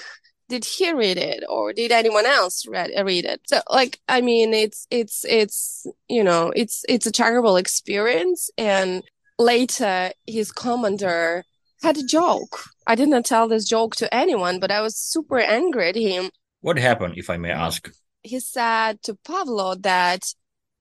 did 0.53 0.65
he 0.65 0.93
read 0.93 1.17
it 1.17 1.43
or 1.49 1.73
did 1.73 1.91
anyone 1.91 2.27
else 2.27 2.67
read, 2.67 2.91
read 3.03 3.25
it? 3.25 3.41
So, 3.47 3.61
like, 3.71 3.99
I 4.07 4.21
mean, 4.21 4.53
it's, 4.53 4.85
it's, 4.91 5.25
it's, 5.27 5.87
you 6.07 6.23
know, 6.23 6.53
it's, 6.55 6.85
it's 6.87 7.07
a 7.07 7.11
terrible 7.11 7.57
experience. 7.57 8.51
And 8.55 9.01
later, 9.39 10.11
his 10.27 10.51
commander 10.51 11.43
had 11.81 11.97
a 11.97 12.05
joke. 12.05 12.65
I 12.85 12.93
did 12.93 13.09
not 13.09 13.25
tell 13.25 13.47
this 13.47 13.67
joke 13.67 13.95
to 13.95 14.13
anyone, 14.13 14.59
but 14.59 14.69
I 14.69 14.81
was 14.81 14.95
super 14.95 15.39
angry 15.39 15.89
at 15.89 15.95
him. 15.95 16.29
What 16.61 16.77
happened, 16.77 17.15
if 17.17 17.31
I 17.31 17.37
may 17.37 17.49
ask? 17.49 17.91
He 18.21 18.39
said 18.39 19.01
to 19.03 19.17
Pavlo 19.25 19.73
that 19.81 20.21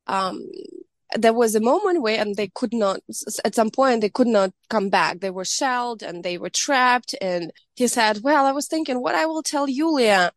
um, 0.07 0.50
there 1.14 1.33
was 1.33 1.54
a 1.54 1.61
moment 1.61 2.02
where 2.02 2.19
and 2.21 2.37
they 2.37 2.49
could 2.49 2.73
not 2.73 3.00
at 3.45 3.54
some 3.54 3.71
point 3.71 4.00
they 4.00 4.09
could 4.09 4.26
not 4.26 4.52
come 4.69 4.88
back. 4.88 5.21
They 5.21 5.31
were 5.31 5.45
shelled 5.45 6.02
and 6.02 6.23
they 6.25 6.38
were 6.38 6.50
trapped 6.50 7.14
and 7.21 7.52
he 7.75 7.87
said 7.88 8.21
well 8.23 8.47
i 8.47 8.52
was 8.52 8.69
thinking 8.69 9.00
what 9.00 9.14
i 9.14 9.26
will 9.26 9.42
tell 9.42 9.66
julia 9.66 10.33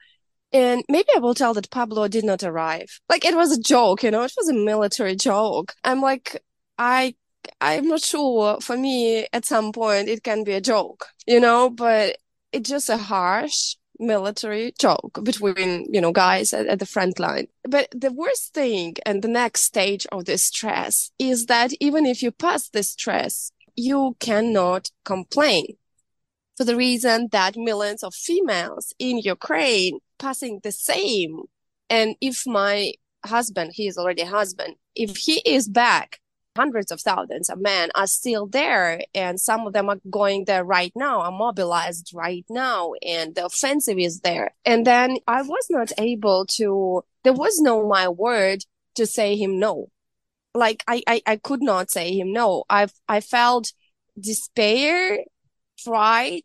and 0.54 0.84
maybe 0.90 1.10
i 1.16 1.20
will 1.20 1.34
tell 1.36 1.54
that 1.54 1.72
Pavlo 1.72 2.08
did 2.08 2.24
not 2.24 2.44
arrive. 2.44 3.00
Like 3.10 3.26
it 3.26 3.36
was 3.36 3.52
a 3.52 3.62
joke 3.62 4.04
you 4.04 4.12
know 4.12 4.24
it 4.24 4.34
was 4.38 4.50
a 4.50 4.54
military 4.54 5.16
joke. 5.16 5.74
I'm 5.84 6.02
like 6.02 6.42
i 6.78 7.16
i'm 7.62 7.88
not 7.88 8.02
sure. 8.02 8.60
For 8.62 8.78
me 8.78 9.28
at 9.34 9.46
some 9.46 9.72
point 9.72 10.10
it 10.10 10.24
can 10.24 10.44
be 10.44 10.54
a 10.54 10.62
joke 10.62 11.08
you 11.28 11.40
know 11.40 11.70
but 11.70 12.18
it's 12.52 12.70
just 12.70 12.90
a 12.90 12.98
harsh 12.98 13.76
military 14.00 14.74
joke 14.80 15.20
between 15.24 15.88
you 15.94 16.02
know 16.02 16.12
guys 16.12 16.54
at, 16.54 16.68
at, 16.68 16.80
the 16.80 16.86
front 16.86 17.20
line. 17.20 17.48
But 17.64 17.90
the 17.92 18.12
worst 18.12 18.54
thing 18.54 18.96
and 19.06 19.22
the 19.22 19.28
next 19.28 19.62
stage 19.62 20.06
of 20.12 20.26
this 20.26 20.46
stress 20.46 21.12
is 21.20 21.46
that 21.48 21.74
even 21.80 22.06
if 22.06 22.22
you 22.22 22.32
pass 22.32 22.70
this 22.70 22.92
stress 22.92 23.52
you 23.76 24.16
cannot 24.20 24.90
complain 25.04 25.78
for 26.56 26.64
the 26.64 26.76
reason 26.76 27.28
that 27.32 27.58
millions 27.58 28.04
of 28.04 28.16
females 28.16 28.94
in 29.00 29.18
ukraine 29.20 30.00
passing 30.18 30.62
the 30.64 30.72
same. 30.72 31.42
And 31.90 32.16
if 32.22 32.44
my 32.48 32.94
husband 33.26 33.72
he 33.74 33.88
is 33.88 33.98
already 33.98 34.22
a 34.22 34.28
husband 34.28 34.76
if 34.96 35.18
he 35.18 35.42
is 35.46 35.68
back 35.68 36.20
hundreds 36.56 36.92
of 36.92 37.02
thousands 37.02 37.50
of 37.50 37.60
men 37.60 37.90
are 37.96 38.08
still 38.08 38.48
there 38.48 39.02
and 39.14 39.40
some 39.40 39.68
of 39.68 39.74
them 39.74 39.90
are 39.90 40.00
going 40.10 40.46
there 40.46 40.64
right 40.64 40.94
now 40.96 41.22
are 41.22 41.32
mobilized 41.32 42.12
right 42.14 42.46
now 42.50 42.94
and 43.06 43.36
the 43.36 43.46
offensive 43.46 43.98
is 44.00 44.22
there. 44.22 44.54
And 44.64 44.86
then 44.86 45.18
i 45.28 45.42
was 45.42 45.68
not 45.70 45.92
able 45.98 46.46
to 46.58 47.04
there 47.24 47.34
was 47.34 47.60
no 47.60 47.88
my 47.88 48.08
word 48.08 48.64
to 48.96 49.06
say 49.06 49.36
him 49.36 49.60
no. 49.60 49.90
Like 50.54 50.84
i 50.88 51.04
i, 51.08 51.22
I 51.26 51.36
could 51.38 51.62
not 51.62 51.92
say 51.92 52.18
him 52.18 52.32
no. 52.32 52.64
I 52.70 52.88
i 53.08 53.20
felt 53.20 53.74
despair 54.20 55.26
pride 55.84 56.44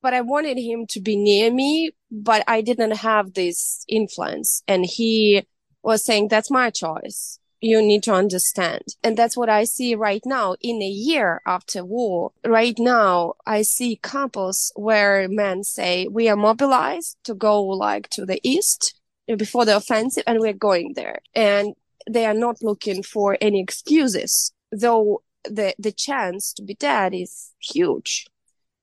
but 0.00 0.14
i 0.14 0.22
wanted 0.22 0.56
him 0.58 0.86
to 0.86 1.00
be 1.00 1.16
near 1.16 1.52
me 1.52 1.90
but 2.10 2.42
i 2.48 2.62
didn't 2.62 2.96
have 2.96 3.34
this 3.34 3.84
influence. 3.88 4.62
And 4.66 4.86
he 4.86 5.46
was 5.82 6.02
saying 6.02 6.28
that's 6.28 6.50
my 6.50 6.70
choice 6.70 7.38
you 7.62 7.80
need 7.80 8.02
to 8.02 8.12
understand. 8.12 8.82
And 9.04 9.16
that's 9.16 9.36
what 9.36 9.48
I 9.48 9.64
see 9.64 9.94
right 9.94 10.22
now 10.26 10.56
in 10.60 10.82
a 10.82 10.88
year 10.88 11.40
after 11.46 11.84
war. 11.84 12.32
Right 12.44 12.76
now, 12.76 13.34
I 13.46 13.62
see 13.62 14.00
couples 14.02 14.72
where 14.74 15.28
men 15.28 15.62
say, 15.62 16.08
we 16.08 16.28
are 16.28 16.36
mobilized 16.36 17.16
to 17.24 17.34
go 17.34 17.62
like 17.62 18.10
to 18.10 18.26
the 18.26 18.40
east 18.42 19.00
before 19.38 19.64
the 19.64 19.76
offensive 19.76 20.24
and 20.26 20.40
we're 20.40 20.52
going 20.52 20.94
there. 20.96 21.20
And 21.34 21.74
they 22.10 22.26
are 22.26 22.34
not 22.34 22.62
looking 22.62 23.04
for 23.04 23.38
any 23.40 23.60
excuses, 23.60 24.52
though 24.72 25.22
the, 25.44 25.72
the 25.78 25.92
chance 25.92 26.52
to 26.54 26.64
be 26.64 26.74
dead 26.74 27.14
is 27.14 27.52
huge. 27.60 28.26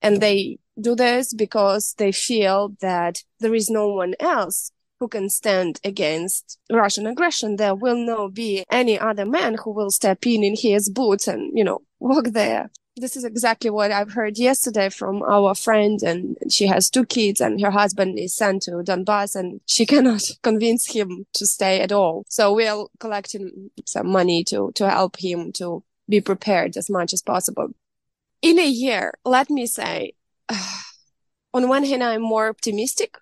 And 0.01 0.21
they 0.21 0.57
do 0.79 0.95
this 0.95 1.33
because 1.33 1.95
they 1.97 2.13
feel 2.13 2.77
that 2.79 3.23
there 3.41 3.53
is 3.53 3.69
no 3.69 3.89
one 3.89 4.15
else 4.21 4.71
who 4.99 5.07
can 5.07 5.29
stand 5.29 5.79
against 5.83 6.59
Russian 6.71 7.07
aggression. 7.07 7.55
There 7.55 7.75
will 7.75 7.97
not 7.97 8.33
be 8.33 8.65
any 8.69 8.99
other 8.99 9.25
man 9.25 9.55
who 9.63 9.71
will 9.71 9.91
step 9.91 10.25
in 10.27 10.43
in 10.43 10.55
his 10.57 10.89
boots 10.89 11.27
and, 11.27 11.57
you 11.57 11.63
know, 11.63 11.81
walk 11.99 12.25
there. 12.25 12.69
This 12.97 13.15
is 13.15 13.23
exactly 13.23 13.69
what 13.69 13.91
I've 13.91 14.11
heard 14.11 14.37
yesterday 14.37 14.89
from 14.89 15.21
our 15.23 15.55
friend, 15.55 16.03
and 16.03 16.35
she 16.49 16.67
has 16.67 16.89
two 16.89 17.05
kids, 17.05 17.39
and 17.39 17.61
her 17.61 17.71
husband 17.71 18.19
is 18.19 18.35
sent 18.35 18.63
to 18.63 18.71
Donbass, 18.71 19.37
and 19.37 19.61
she 19.65 19.85
cannot 19.91 20.21
convince 20.43 20.91
him 20.91 21.25
to 21.35 21.45
stay 21.45 21.79
at 21.79 21.93
all. 21.93 22.25
So 22.27 22.53
we're 22.53 22.83
collecting 22.99 23.71
some 23.85 24.09
money 24.09 24.43
to 24.45 24.71
to 24.75 24.89
help 24.89 25.15
him 25.17 25.53
to 25.53 25.81
be 26.09 26.19
prepared 26.19 26.75
as 26.75 26.89
much 26.89 27.13
as 27.13 27.21
possible. 27.21 27.69
In 28.41 28.59
a 28.59 28.67
year, 28.67 29.13
let 29.23 29.49
me 29.49 29.65
say, 29.65 30.13
on 31.53 31.69
one 31.69 31.85
hand, 31.85 32.03
I'm 32.03 32.21
more 32.21 32.49
optimistic 32.49 33.17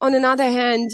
on 0.00 0.14
another 0.14 0.44
hand, 0.44 0.90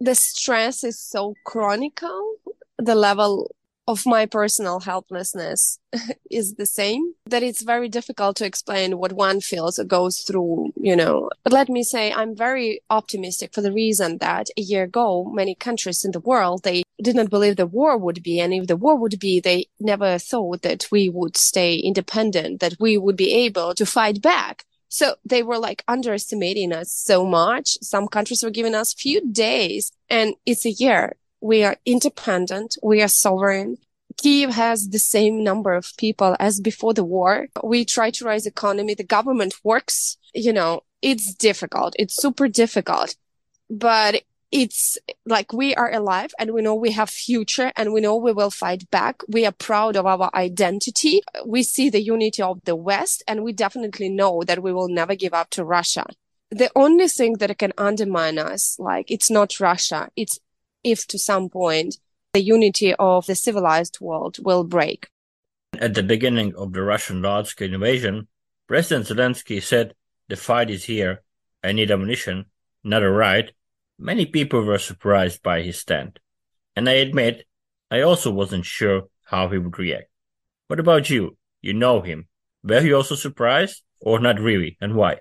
the 0.00 0.14
stress 0.14 0.84
is 0.84 0.98
so 1.00 1.34
chronical. 1.44 2.36
The 2.78 2.94
level 2.94 3.50
of 3.88 4.04
my 4.04 4.26
personal 4.26 4.80
helplessness 4.80 5.78
is 6.30 6.54
the 6.54 6.66
same 6.66 7.14
that 7.24 7.42
it's 7.42 7.62
very 7.62 7.88
difficult 7.88 8.36
to 8.36 8.44
explain 8.44 8.98
what 8.98 9.14
one 9.14 9.40
feels 9.40 9.78
or 9.78 9.84
goes 9.84 10.18
through, 10.20 10.70
you 10.76 10.94
know. 10.94 11.30
But 11.42 11.54
let 11.54 11.70
me 11.70 11.82
say, 11.82 12.12
I'm 12.12 12.36
very 12.36 12.82
optimistic 12.90 13.54
for 13.54 13.62
the 13.62 13.72
reason 13.72 14.18
that 14.18 14.48
a 14.58 14.60
year 14.60 14.82
ago, 14.82 15.24
many 15.24 15.54
countries 15.54 16.04
in 16.04 16.10
the 16.10 16.20
world, 16.20 16.64
they 16.64 16.82
did 17.02 17.16
not 17.16 17.30
believe 17.30 17.56
the 17.56 17.66
war 17.66 17.96
would 17.96 18.22
be. 18.22 18.38
And 18.40 18.52
if 18.52 18.66
the 18.66 18.76
war 18.76 18.94
would 18.94 19.18
be, 19.18 19.40
they 19.40 19.66
never 19.80 20.18
thought 20.18 20.60
that 20.62 20.86
we 20.92 21.08
would 21.08 21.38
stay 21.38 21.76
independent, 21.76 22.60
that 22.60 22.76
we 22.78 22.98
would 22.98 23.16
be 23.16 23.32
able 23.32 23.74
to 23.74 23.86
fight 23.86 24.20
back. 24.20 24.66
So 24.88 25.16
they 25.24 25.42
were 25.42 25.58
like 25.58 25.84
underestimating 25.86 26.72
us 26.72 26.92
so 26.92 27.24
much. 27.26 27.78
Some 27.82 28.08
countries 28.08 28.42
were 28.42 28.50
giving 28.50 28.74
us 28.74 28.94
few 28.94 29.30
days 29.30 29.92
and 30.08 30.34
it's 30.46 30.64
a 30.64 30.70
year. 30.70 31.16
We 31.40 31.62
are 31.64 31.76
independent. 31.84 32.76
We 32.82 33.02
are 33.02 33.08
sovereign. 33.08 33.78
Kiev 34.16 34.50
has 34.50 34.88
the 34.88 34.98
same 34.98 35.44
number 35.44 35.74
of 35.74 35.96
people 35.96 36.36
as 36.40 36.60
before 36.60 36.92
the 36.92 37.04
war. 37.04 37.46
We 37.62 37.84
try 37.84 38.10
to 38.10 38.24
raise 38.24 38.46
economy. 38.46 38.94
The 38.94 39.04
government 39.04 39.54
works. 39.62 40.16
You 40.34 40.52
know, 40.52 40.82
it's 41.02 41.34
difficult. 41.34 41.94
It's 41.98 42.20
super 42.20 42.48
difficult, 42.48 43.14
but 43.70 44.22
it's 44.50 44.96
like 45.26 45.52
we 45.52 45.74
are 45.74 45.92
alive 45.92 46.30
and 46.38 46.52
we 46.52 46.62
know 46.62 46.74
we 46.74 46.92
have 46.92 47.10
future 47.10 47.70
and 47.76 47.92
we 47.92 48.00
know 48.00 48.16
we 48.16 48.32
will 48.32 48.50
fight 48.50 48.90
back. 48.90 49.20
We 49.28 49.44
are 49.44 49.52
proud 49.52 49.96
of 49.96 50.06
our 50.06 50.30
identity. 50.34 51.20
We 51.44 51.62
see 51.62 51.90
the 51.90 52.02
unity 52.02 52.42
of 52.42 52.60
the 52.64 52.76
West 52.76 53.22
and 53.28 53.44
we 53.44 53.52
definitely 53.52 54.08
know 54.08 54.42
that 54.44 54.62
we 54.62 54.72
will 54.72 54.88
never 54.88 55.14
give 55.14 55.34
up 55.34 55.50
to 55.50 55.64
Russia. 55.64 56.06
The 56.50 56.70
only 56.74 57.08
thing 57.08 57.34
that 57.34 57.58
can 57.58 57.74
undermine 57.76 58.38
us, 58.38 58.76
like 58.78 59.10
it's 59.10 59.30
not 59.30 59.60
Russia. 59.60 60.08
It's 60.16 60.38
if 60.82 61.06
to 61.08 61.18
some 61.18 61.50
point 61.50 61.98
the 62.32 62.40
unity 62.40 62.94
of 62.94 63.26
the 63.26 63.34
civilized 63.34 64.00
world 64.00 64.38
will 64.42 64.64
break. 64.64 65.08
At 65.78 65.92
the 65.92 66.02
beginning 66.02 66.54
of 66.54 66.72
the 66.72 66.82
Russian 66.82 67.20
large 67.20 67.48
scale 67.48 67.74
invasion, 67.74 68.28
President 68.66 69.06
Zelensky 69.06 69.62
said, 69.62 69.94
the 70.28 70.36
fight 70.36 70.70
is 70.70 70.84
here. 70.84 71.22
I 71.62 71.72
need 71.72 71.90
ammunition, 71.90 72.46
not 72.82 73.02
a 73.02 73.10
right 73.10 73.52
Many 73.98 74.26
people 74.26 74.62
were 74.62 74.78
surprised 74.78 75.42
by 75.42 75.62
his 75.62 75.80
stand, 75.80 76.20
and 76.76 76.88
I 76.88 76.92
admit 76.92 77.46
I 77.90 78.02
also 78.02 78.30
wasn't 78.30 78.64
sure 78.64 79.04
how 79.24 79.48
he 79.48 79.58
would 79.58 79.78
react. 79.78 80.08
What 80.68 80.78
about 80.78 81.10
you? 81.10 81.36
You 81.62 81.74
know 81.74 82.00
him. 82.00 82.28
Were 82.62 82.80
you 82.80 82.94
also 82.96 83.16
surprised, 83.16 83.82
or 84.00 84.20
not 84.20 84.38
really, 84.38 84.76
and 84.80 84.94
why? 84.94 85.18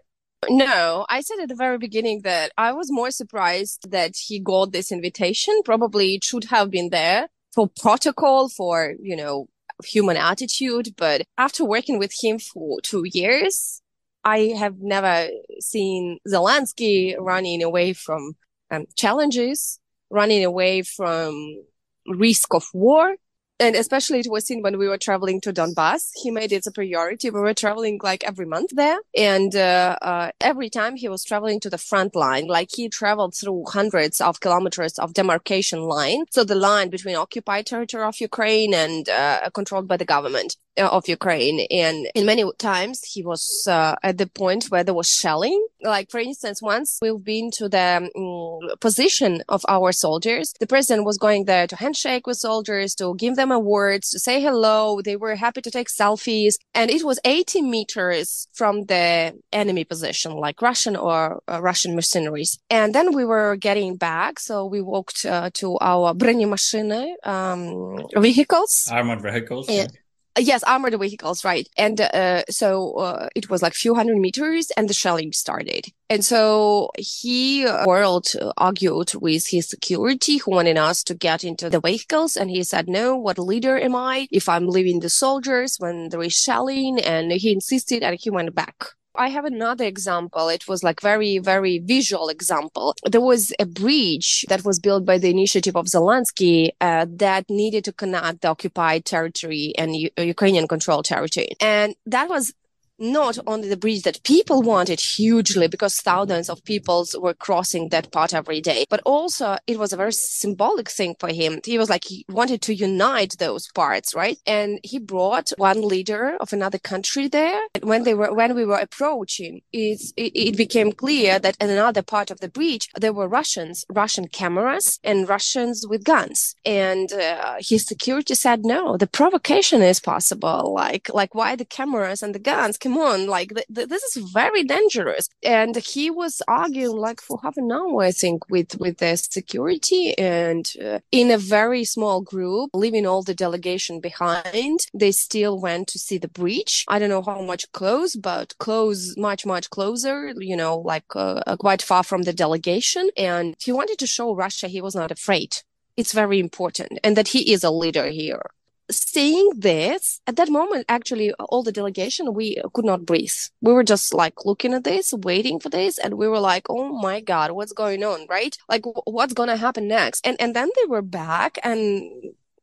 No, 0.48 1.06
I 1.10 1.22
said 1.22 1.40
at 1.42 1.50
the 1.50 1.56
very 1.56 1.80
beginning 1.80 2.22
that 2.22 2.52
I 2.58 2.72
was 2.72 2.92
more 2.92 3.10
surprised 3.10 3.90
that 3.90 4.16
he 4.16 4.40
got 4.40 4.72
this 4.72 4.92
invitation. 4.92 5.62
Probably 5.66 6.16
it 6.16 6.24
should 6.24 6.46
have 6.46 6.70
been 6.70 6.90
there 6.90 7.30
for 7.56 7.68
protocol, 7.82 8.48
for, 8.48 8.94
you 9.02 9.16
know, 9.16 9.48
human 9.84 10.18
attitude. 10.18 10.94
But 10.96 11.24
after 11.38 11.66
working 11.66 11.98
with 11.98 12.14
him 12.22 12.38
for 12.38 12.80
two 12.82 13.06
years, 13.12 13.82
I 14.24 14.54
have 14.60 14.76
never 14.80 15.30
seen 15.60 16.20
Zelensky 16.28 17.16
running 17.18 17.64
away 17.64 17.94
from 17.94 18.36
um, 18.72 18.86
challenges, 18.96 19.80
running 20.10 20.44
away 20.44 20.82
from 20.82 21.64
risk 22.08 22.54
of 22.54 22.66
war. 22.74 23.16
and 23.60 23.76
especially 23.76 24.20
it 24.20 24.30
was 24.30 24.46
seen 24.46 24.62
when 24.62 24.78
we 24.78 24.88
were 24.88 25.00
traveling 25.00 25.42
to 25.42 25.52
Donbass. 25.52 26.12
He 26.22 26.30
made 26.30 26.52
it 26.52 26.68
a 26.68 26.72
priority. 26.72 27.32
We 27.32 27.40
were 27.40 27.54
traveling 27.56 28.00
like 28.04 28.24
every 28.24 28.46
month 28.46 28.72
there, 28.76 29.00
and 29.16 29.56
uh, 29.56 29.98
uh, 30.02 30.32
every 30.42 30.70
time 30.70 30.96
he 30.96 31.10
was 31.10 31.24
traveling 31.24 31.60
to 31.62 31.70
the 31.70 31.80
front 31.80 32.16
line, 32.16 32.46
like 32.48 32.70
he 32.76 32.88
traveled 32.88 33.34
through 33.36 33.64
hundreds 33.68 34.22
of 34.22 34.40
kilometers 34.42 35.00
of 35.00 35.14
demarcation 35.14 35.82
line, 35.82 36.26
so 36.30 36.44
the 36.44 36.56
line 36.70 36.90
between 36.90 37.16
occupied 37.16 37.66
territory 37.66 38.04
of 38.04 38.22
Ukraine 38.22 38.74
and 38.74 39.10
uh, 39.10 39.50
controlled 39.54 39.88
by 39.88 39.98
the 39.98 40.06
government 40.06 40.56
of 40.79 41.09
Ukraine. 41.09 41.67
And 41.71 42.09
in 42.15 42.27
many 42.27 42.45
times 42.59 43.03
he 43.05 43.23
was 43.23 43.67
uh, 43.69 43.95
at 44.03 44.19
the 44.19 44.27
point 44.27 44.67
where 44.67 44.85
there 44.85 44.95
was 44.95 45.09
shelling. 45.09 45.67
Like 45.83 46.11
for 46.11 46.21
instance, 46.21 46.62
once 46.62 46.99
we've 47.03 47.23
been 47.23 47.51
to 47.59 47.69
the 47.69 48.09
um, 48.17 48.77
position 48.81 49.43
of 49.49 49.65
our 49.69 49.93
soldiers, 49.93 50.53
the 50.61 50.67
president 50.67 51.05
was 51.05 51.19
going 51.19 51.45
there 51.45 51.67
to 51.67 51.77
handshake 51.77 52.27
with 52.27 52.39
soldiers, 52.39 52.95
to 52.97 53.15
give 53.17 53.37
them 53.37 53.51
awards, 53.51 54.11
to 54.11 54.19
say 54.19 54.41
hello. 54.41 55.01
They 55.03 55.17
were 55.17 55.35
happy 55.35 55.61
to 55.62 55.71
take 55.71 55.89
selfies. 55.89 56.55
And 56.75 56.91
it 56.91 57.05
was 57.05 57.19
80 57.25 57.62
meters 57.62 58.49
from 58.53 58.85
the 58.85 59.39
enemy 59.53 59.85
position, 59.85 60.33
like 60.33 60.62
Russian 60.62 60.97
or 60.97 61.43
uh, 61.49 61.61
Russian 61.61 61.95
mercenaries. 61.95 62.59
And 62.71 62.95
then 62.95 63.15
we 63.15 63.25
were 63.25 63.57
getting 63.57 63.97
back. 63.97 64.39
So 64.39 64.65
we 64.65 64.81
walked 64.81 65.27
uh, 65.27 65.51
to 65.55 65.79
our 65.81 66.15
бронемашины 66.15 67.15
um, 67.25 68.07
vehicles. 68.17 68.89
Armored 68.91 69.23
vehicles. 69.23 69.69
And, 69.69 69.93
yes 70.39 70.63
armored 70.63 71.00
vehicles 71.00 71.44
right. 71.44 71.67
And 71.77 72.01
uh, 72.01 72.44
so 72.50 72.94
uh, 72.94 73.29
it 73.36 73.50
was 73.50 73.62
like 73.62 73.74
few 73.74 73.96
hundred 73.96 74.17
meters 74.17 74.72
and 74.77 74.89
the 74.89 74.94
shelling 74.94 75.32
started. 75.32 75.88
And 76.10 76.24
so 76.24 76.91
he 76.98 77.65
uh, 77.65 77.86
world 77.86 78.27
argued 78.58 79.13
with 79.15 79.48
his 79.48 79.70
security 79.70 80.38
who 80.38 80.51
wanted 80.51 80.77
us 80.77 81.03
to 81.03 81.13
get 81.13 81.44
into 81.44 81.70
the 81.70 81.82
vehicles. 81.82 82.38
And 82.38 82.50
he 82.50 82.63
said 82.63 82.88
no 82.88 83.15
what 83.15 83.38
leader 83.38 83.77
am 83.77 83.96
i? 83.96 84.27
If 84.32 84.48
i'm 84.50 84.67
leaving 84.67 85.00
the 85.00 85.10
soldiers 85.10 85.77
when 85.77 86.10
there 86.10 86.24
is 86.24 86.34
shelling. 86.34 87.00
And 87.00 87.32
he 87.32 87.51
insisted 87.51 88.03
and 88.03 88.17
he 88.20 88.29
went 88.29 88.53
back 88.56 88.97
I 89.18 89.30
have 89.30 89.46
another 89.46 89.86
example. 89.86 90.50
It 90.50 90.68
was 90.68 90.84
like 90.84 91.02
very, 91.02 91.40
very 91.40 91.80
visual 91.80 92.30
example. 92.30 92.96
There 93.04 93.22
was 93.22 93.52
a 93.60 93.66
bridge 93.66 94.46
that 94.50 94.64
was 94.64 94.80
built 94.80 95.06
by 95.06 95.18
the 95.18 95.30
initiative 95.30 95.76
of 95.76 95.88
Zelensky 95.88 96.70
uh, 96.80 97.06
that 97.10 97.50
needed 97.50 97.84
to 97.86 97.94
connect 97.94 98.42
the 98.42 98.50
occupied 98.50 99.06
territory 99.06 99.74
and 99.78 99.96
U- 99.96 100.10
Ukrainian 100.18 100.68
controlled 100.68 101.06
territory. 101.06 101.50
And 101.60 101.96
that 102.06 102.30
was 102.30 102.54
not 103.00 103.38
only 103.46 103.70
the 103.70 103.77
bridge 103.77 104.04
that 104.04 104.24
people 104.24 104.62
wanted 104.62 105.00
hugely 105.00 105.68
because 105.68 105.98
thousands 105.98 106.50
of 106.50 106.63
people 106.63 107.06
were 107.20 107.34
crossing 107.34 107.89
that 107.89 108.12
part 108.12 108.34
every 108.34 108.62
day, 108.62 108.86
but 108.89 109.01
also 109.06 109.58
it 109.68 109.80
was 109.80 109.94
a 109.94 109.98
very 109.98 110.13
symbolic 110.13 110.89
thing 110.89 111.16
for 111.20 111.30
him. 111.30 111.60
He 111.63 111.77
was 111.77 111.89
like, 111.89 112.06
he 112.06 112.25
wanted 112.30 112.62
to 112.63 112.75
unite 112.75 113.36
those 113.38 113.68
parts, 113.74 114.16
right? 114.16 114.38
And 114.46 114.80
he 114.84 115.00
brought 115.00 115.51
one 115.58 115.88
leader 115.88 116.38
of 116.39 116.54
another 116.54 116.80
country 116.80 117.27
there. 117.27 117.60
And 117.75 117.86
when 117.86 118.04
they 118.04 118.13
were, 118.13 118.34
when 118.34 118.56
we 118.56 118.66
were 118.66 118.77
approaching, 118.77 119.62
it, 119.72 120.01
it 120.18 120.58
became 120.58 120.92
clear 120.92 121.39
that 121.39 121.58
in 121.60 121.70
another 121.70 122.01
part 122.01 122.32
of 122.32 122.39
the 122.39 122.50
bridge, 122.50 122.89
there 123.00 123.13
were 123.13 123.27
Russians, 123.27 123.86
Russian 123.89 124.27
cameras 124.27 125.00
and 125.04 125.30
Russians 125.30 125.86
with 125.88 126.04
guns. 126.04 126.56
And 126.66 127.12
uh, 127.13 127.56
his 127.60 127.86
security 127.86 128.36
said, 128.36 128.66
no, 128.66 128.98
the 128.98 129.08
provocation 129.08 129.82
is 129.82 130.00
possible. 130.00 130.74
Like, 130.74 131.10
like 131.13 131.36
why 131.36 131.56
the 131.56 131.66
cameras 131.66 132.24
and 132.24 132.34
the 132.34 132.39
guns? 132.39 132.77
On, 132.96 133.27
like 133.27 133.50
th- 133.53 133.67
th- 133.74 133.89
this 133.89 134.03
is 134.03 134.32
very 134.32 134.63
dangerous. 134.63 135.27
And 135.44 135.75
he 135.75 136.10
was 136.10 136.41
arguing 136.48 136.96
like 136.96 137.20
for 137.22 137.39
half 137.41 137.58
an 137.58 137.72
hour, 137.72 138.03
I 138.03 138.12
think, 138.12 138.50
with 138.50 138.79
with 138.79 138.98
the 139.00 139.17
security 139.17 140.17
and 140.17 140.72
uh, 140.84 141.00
in 141.12 141.32
a 141.32 141.38
very 141.38 141.84
small 141.84 142.22
group, 142.22 142.70
leaving 142.74 143.06
all 143.06 143.24
the 143.24 143.34
delegation 143.34 144.00
behind. 144.00 144.79
They 144.94 145.12
still 145.12 145.60
went 145.60 145.88
to 145.89 146.00
see 146.00 146.17
the 146.17 146.27
breach. 146.27 146.86
I 146.88 147.00
don't 147.00 147.10
know 147.10 147.24
how 147.24 147.41
much 147.41 147.72
close, 147.72 148.15
but 148.15 148.58
close, 148.60 149.17
much 149.17 149.46
much 149.46 149.70
closer. 149.70 150.34
You 150.38 150.56
know, 150.56 150.78
like 150.78 151.15
uh, 151.15 151.41
uh 151.47 151.58
quite 151.58 151.82
far 151.82 152.04
from 152.04 152.23
the 152.23 152.34
delegation. 152.34 153.10
And 153.17 153.56
he 153.60 153.71
wanted 153.71 153.97
to 154.00 154.08
show 154.08 154.36
Russia 154.36 154.67
he 154.67 154.82
was 154.82 154.95
not 154.95 155.12
afraid. 155.12 155.58
It's 155.95 156.13
very 156.13 156.39
important, 156.39 157.00
and 157.04 157.17
that 157.17 157.30
he 157.30 157.52
is 157.52 157.63
a 157.63 157.71
leader 157.71 158.08
here 158.08 158.43
seeing 158.89 159.50
this 159.56 160.21
at 160.28 160.36
that 160.38 160.50
moment 160.50 160.86
actually 160.88 161.34
all 161.34 161.63
the 161.63 161.71
delegation 161.71 162.34
we 162.34 162.62
could 162.73 162.86
not 162.86 163.06
breathe. 163.06 163.32
We 163.62 163.73
were 163.73 163.84
just 163.84 164.13
like 164.13 164.45
looking 164.45 164.73
at 164.73 164.84
this 164.84 165.13
waiting 165.13 165.60
for 165.60 165.69
this 165.69 165.97
and 165.97 166.15
we 166.15 166.28
were 166.28 166.39
like 166.39 166.67
oh 166.69 167.00
my 167.02 167.19
god 167.19 167.52
what's 167.52 167.73
going 167.73 168.04
on 168.04 168.26
right? 168.30 168.58
Like 168.69 168.84
what's 169.06 169.34
gonna 169.34 169.58
happen 169.58 169.88
next? 169.88 170.26
And 170.26 170.39
and 170.39 170.56
then 170.56 170.69
they 170.76 170.86
were 170.88 171.02
back 171.02 171.58
and 171.63 172.02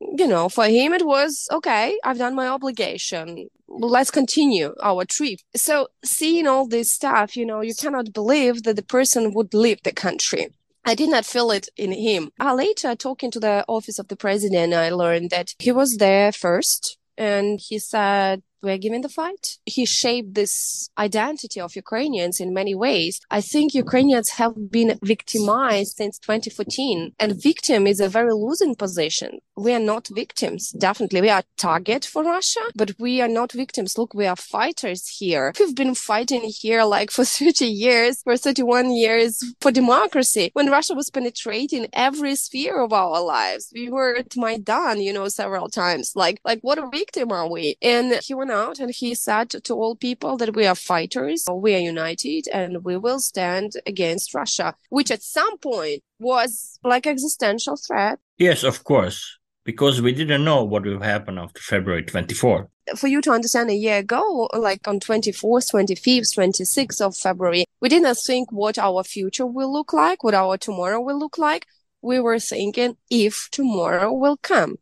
you 0.01 0.27
know 0.27 0.49
for 0.49 0.67
him 0.67 0.93
it 0.93 1.07
was 1.07 1.49
okay 1.51 1.99
i've 2.05 2.19
done 2.19 2.35
my 2.35 2.49
obligation. 2.49 3.49
Let's 3.69 4.11
continue 4.11 4.75
our 4.83 5.05
trip. 5.05 5.41
So 5.57 5.89
seeing 6.05 6.47
all 6.47 6.67
this 6.69 6.93
stuff 6.93 7.37
you 7.37 7.47
know 7.47 7.61
you 7.61 7.75
cannot 7.75 8.13
believe 8.13 8.63
that 8.65 8.77
the 8.77 8.83
person 8.83 9.35
would 9.35 9.53
leave 9.55 9.83
the 9.83 9.93
country 9.93 10.49
I 10.85 10.95
did 10.95 11.09
not 11.11 11.25
feel 11.25 11.51
it 11.51 11.69
in 11.77 11.93
him. 11.93 12.31
Uh, 12.39 12.55
later, 12.55 12.95
talking 12.95 13.31
to 13.31 13.41
the 13.41 13.65
office 13.69 13.99
of 13.99 14.09
the 14.09 14.17
president, 14.17 14.75
I 14.75 14.91
learned 14.91 15.31
that 15.31 15.55
he 15.59 15.73
was 15.73 15.97
there 15.97 16.31
first 16.33 16.99
and 17.17 17.59
he 17.61 17.79
said 17.79 18.43
we're 18.65 18.79
giving 18.79 19.03
the 19.03 19.09
fight. 19.09 19.59
He 19.67 19.85
shaped 19.85 20.35
this 20.35 20.89
identity 20.99 21.61
of 21.61 21.77
Ukrainians 21.77 22.41
in 22.41 22.53
many 22.53 22.75
ways. 22.75 23.21
I 23.31 23.41
think 23.41 23.75
Ukrainians 23.75 24.31
have 24.31 24.71
been 24.71 24.99
victimized 25.03 25.97
since 25.97 26.19
2014 26.19 27.13
and 27.19 27.43
victim 27.43 27.87
is 27.87 28.01
a 28.01 28.09
very 28.09 28.33
losing 28.33 28.75
position. 28.75 29.39
We 29.57 29.73
are 29.73 29.81
not 29.81 30.09
victims. 30.09 30.71
Definitely 30.73 31.21
we 31.21 31.31
are 31.31 31.45
target 31.57 32.05
for 32.05 32.25
Russia, 32.25 32.61
but 32.75 32.93
we 32.99 33.21
are 33.21 33.29
not 33.29 33.53
victims. 33.53 33.97
Look, 33.97 34.15
we 34.15 34.27
are 34.27 34.37
fighters 34.37 35.07
here. 35.09 35.53
We've 35.59 35.77
been 35.77 35.95
fighting 35.95 36.43
here 36.45 36.85
like 36.85 37.11
for 37.11 37.25
30 37.39 37.67
years, 37.67 38.23
for 38.23 38.37
31 38.37 38.93
years 38.93 39.39
for 39.61 39.71
democracy 39.71 40.51
when 40.55 40.71
Russia 40.71 40.95
was 40.95 41.11
penetrating 41.11 41.87
every 41.93 42.35
sphere 42.37 42.81
of 42.83 42.93
our 42.93 43.21
lives. 43.23 43.71
We 43.75 43.91
were 43.91 44.17
at 44.17 44.37
Maidan, 44.37 45.01
you 45.01 45.13
know, 45.13 45.29
several 45.29 45.69
times. 45.69 46.13
Like, 46.15 46.41
like 46.45 46.61
what 46.63 46.79
a 46.79 46.89
victim 46.89 47.31
are 47.33 47.49
we? 47.51 47.77
And 47.83 48.21
he 48.23 48.35
went 48.35 48.51
out 48.55 48.79
and 48.79 48.91
he 48.91 49.15
said 49.15 49.51
to 49.51 49.75
all 49.75 49.97
people 49.97 50.37
that 50.39 50.55
we 50.55 50.67
are 50.67 50.75
fighters, 50.75 51.45
we 51.53 51.75
are 51.75 51.79
united, 51.79 52.49
and 52.53 52.85
we 52.85 52.97
will 52.97 53.21
stand 53.21 53.73
against 53.87 54.35
Russia, 54.35 54.75
which 54.89 55.11
at 55.11 55.23
some 55.23 55.59
point 55.59 56.03
was 56.19 56.79
like 56.83 57.07
existential 57.07 57.77
threat. 57.77 58.19
Yes, 58.39 58.63
of 58.63 58.85
course, 58.85 59.39
because 59.65 60.01
we 60.01 60.13
didn't 60.13 60.45
know 60.45 60.65
what 60.65 60.85
will 60.85 61.01
happen 61.01 61.39
after 61.39 61.61
February 61.61 62.05
24. 62.05 62.69
For 62.97 63.09
you 63.09 63.21
to 63.23 63.31
understand 63.31 63.71
a 63.71 63.75
year 63.75 63.99
ago, 63.99 64.49
like 64.55 64.87
on 64.87 65.01
24th, 65.01 65.73
25th, 65.73 66.37
26th 66.37 67.01
of 67.01 67.17
February, 67.17 67.65
we 67.81 67.89
didn't 67.89 68.17
think 68.17 68.53
what 68.53 68.79
our 68.79 69.03
future 69.03 69.47
will 69.47 69.73
look 69.73 69.93
like, 69.93 70.23
what 70.23 70.35
our 70.35 70.57
tomorrow 70.57 71.01
will 71.01 71.19
look 71.19 71.39
like. 71.39 71.67
We 72.03 72.21
were 72.21 72.39
thinking 72.39 72.97
if 73.11 73.49
tomorrow 73.51 74.13
will 74.13 74.37
come 74.37 74.77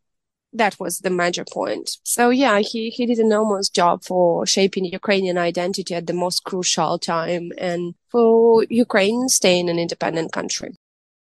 that 0.53 0.79
was 0.79 0.99
the 0.99 1.09
major 1.09 1.45
point. 1.51 1.97
So 2.03 2.29
yeah, 2.29 2.59
he, 2.59 2.89
he 2.89 3.05
did 3.05 3.19
an 3.19 3.27
enormous 3.27 3.69
job 3.69 4.03
for 4.03 4.45
shaping 4.45 4.85
Ukrainian 4.85 5.37
identity 5.37 5.95
at 5.95 6.07
the 6.07 6.13
most 6.13 6.43
crucial 6.43 6.99
time 6.99 7.51
and 7.57 7.95
for 8.11 8.65
Ukraine 8.69 9.27
staying 9.29 9.69
an 9.69 9.79
independent 9.79 10.31
country. 10.31 10.75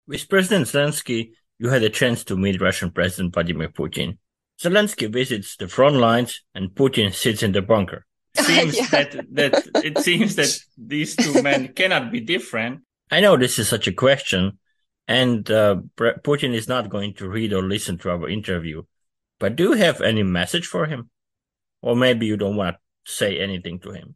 With 0.08 0.30
President 0.30 0.68
Zelensky, 0.68 1.32
you 1.60 1.70
had 1.70 1.84
a 1.84 1.90
chance 1.90 2.24
to 2.26 2.38
meet 2.38 2.62
Russian 2.62 2.92
President 2.92 3.34
Vladimir 3.34 3.70
Putin. 3.70 4.18
Zelensky 4.62 5.12
visits 5.12 5.56
the 5.58 5.68
front 5.68 5.98
lines 5.98 6.44
and 6.56 6.70
Putin 6.70 7.14
sits 7.14 7.44
in 7.44 7.52
the 7.52 7.62
bunker. 7.62 8.06
It 8.40 8.46
seems 8.46 8.78
yeah. 8.78 8.88
that, 8.92 9.26
that 9.32 9.70
it 9.84 9.98
seems 10.00 10.36
that 10.36 10.56
these 10.78 11.16
two 11.16 11.42
men 11.42 11.70
cannot 11.70 12.12
be 12.12 12.20
different. 12.20 12.82
I 13.10 13.20
know 13.20 13.36
this 13.36 13.58
is 13.58 13.68
such 13.68 13.88
a 13.88 13.94
question, 13.94 14.60
and 15.08 15.50
uh, 15.50 15.78
Putin 15.98 16.54
is 16.54 16.68
not 16.68 16.90
going 16.90 17.16
to 17.16 17.28
read 17.28 17.54
or 17.54 17.64
listen 17.64 17.98
to 18.00 18.12
our 18.12 18.30
interview. 18.30 18.84
But 19.40 19.56
do 19.56 19.64
you 19.64 19.74
have 19.74 20.02
any 20.02 20.24
message 20.24 20.66
for 20.66 20.86
him? 20.86 21.10
Or 21.82 21.96
maybe 21.96 22.26
you 22.26 22.38
don't 22.38 22.56
want 22.56 22.78
to 22.78 23.12
say 23.12 23.40
anything 23.40 23.80
to 23.80 23.92
him? 23.92 24.16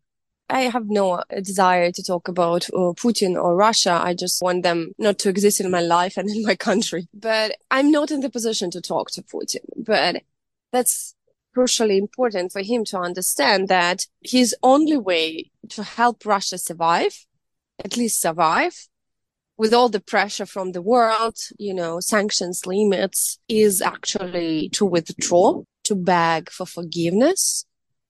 I 0.50 0.64
have 0.64 0.90
no 0.90 1.24
desire 1.42 1.92
to 1.94 2.04
talk 2.04 2.28
about 2.28 2.68
uh, 2.70 2.92
Putin 2.94 3.42
or 3.42 3.56
Russia. 3.56 4.02
I 4.04 4.14
just 4.14 4.42
want 4.42 4.64
them 4.64 4.92
not 4.98 5.18
to 5.20 5.30
exist 5.30 5.62
in 5.62 5.72
my 5.72 5.80
life 5.80 6.18
and 6.18 6.30
in 6.36 6.44
my 6.44 6.56
country. 6.56 7.08
But 7.14 7.56
I'm 7.70 7.92
not 7.92 8.12
in 8.12 8.20
the 8.20 8.30
position 8.30 8.70
to 8.72 8.82
talk 8.82 9.12
to 9.12 9.22
Putin. 9.22 9.64
But 9.78 10.24
that's 10.72 11.16
crucially 11.56 11.98
important 11.98 12.52
for 12.52 12.62
him 12.62 12.84
to 12.86 12.98
understand 12.98 13.68
that 13.68 14.08
his 14.22 14.56
only 14.64 14.98
way 14.98 15.52
to 15.70 15.84
help 15.84 16.26
Russia 16.26 16.58
survive, 16.58 17.26
at 17.84 17.98
least 17.98 18.22
survive, 18.22 18.88
with 19.62 19.76
all 19.76 19.90
the 19.90 20.00
pressure 20.00 20.48
from 20.48 20.72
the 20.72 20.82
world, 20.82 21.38
you 21.60 21.72
know, 21.72 22.00
sanctions 22.00 22.66
limits 22.66 23.38
is 23.48 23.80
actually 23.80 24.68
to 24.70 24.84
withdraw, 24.84 25.62
to 25.84 25.94
beg 25.94 26.50
for 26.50 26.66
forgiveness 26.66 27.64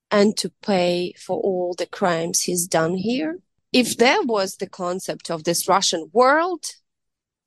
and 0.09 0.37
to 0.37 0.49
pay 0.61 1.13
for 1.19 1.41
all 1.41 1.75
the 1.77 1.85
crimes 1.85 2.43
he's 2.43 2.65
done 2.65 2.95
here. 2.95 3.39
If 3.73 3.97
there 3.97 4.23
was 4.23 4.55
the 4.55 4.69
concept 4.69 5.29
of 5.29 5.43
this 5.43 5.67
Russian 5.67 6.09
world, 6.13 6.63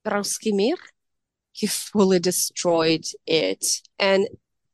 Ruski 0.07 0.53
Mir, 0.53 0.77
he 1.53 1.67
fully 1.67 2.19
destroyed 2.19 3.07
it. 3.27 3.65
And 3.99 4.29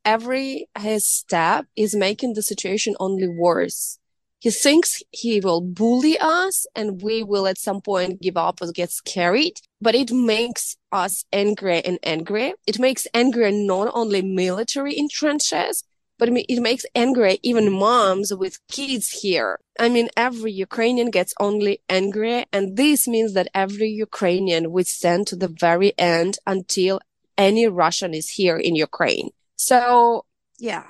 every 0.04 0.68
his 0.76 1.06
step 1.06 1.66
is 1.76 1.94
making 1.94 2.34
the 2.34 2.42
situation 2.42 2.96
only 2.98 3.28
worse. 3.28 3.99
He 4.40 4.50
thinks 4.50 5.02
he 5.10 5.38
will 5.38 5.60
bully 5.60 6.16
us 6.18 6.66
and 6.74 7.02
we 7.02 7.22
will 7.22 7.46
at 7.46 7.58
some 7.58 7.82
point 7.82 8.22
give 8.22 8.38
up 8.38 8.62
or 8.62 8.72
get 8.72 8.90
scared, 8.90 9.60
but 9.82 9.94
it 9.94 10.10
makes 10.10 10.76
us 10.90 11.24
angry 11.30 11.82
and 11.84 11.98
angry. 12.02 12.54
It 12.66 12.78
makes 12.78 13.06
angry 13.12 13.52
not 13.52 13.92
only 13.94 14.22
military 14.22 14.94
in 14.94 15.08
trenches, 15.10 15.84
but 16.18 16.30
it 16.30 16.60
makes 16.60 16.86
angry 16.94 17.38
even 17.42 17.70
moms 17.72 18.32
with 18.34 18.58
kids 18.70 19.08
here. 19.22 19.58
I 19.78 19.90
mean, 19.90 20.08
every 20.16 20.52
Ukrainian 20.52 21.10
gets 21.10 21.34
only 21.38 21.82
angry. 21.88 22.46
And 22.52 22.76
this 22.78 23.06
means 23.06 23.34
that 23.34 23.48
every 23.54 23.88
Ukrainian 23.88 24.72
would 24.72 24.86
stand 24.86 25.26
to 25.28 25.36
the 25.36 25.48
very 25.48 25.92
end 25.98 26.38
until 26.46 27.00
any 27.36 27.66
Russian 27.66 28.12
is 28.14 28.30
here 28.30 28.56
in 28.56 28.74
Ukraine. 28.74 29.30
So 29.56 30.24
yeah, 30.58 30.84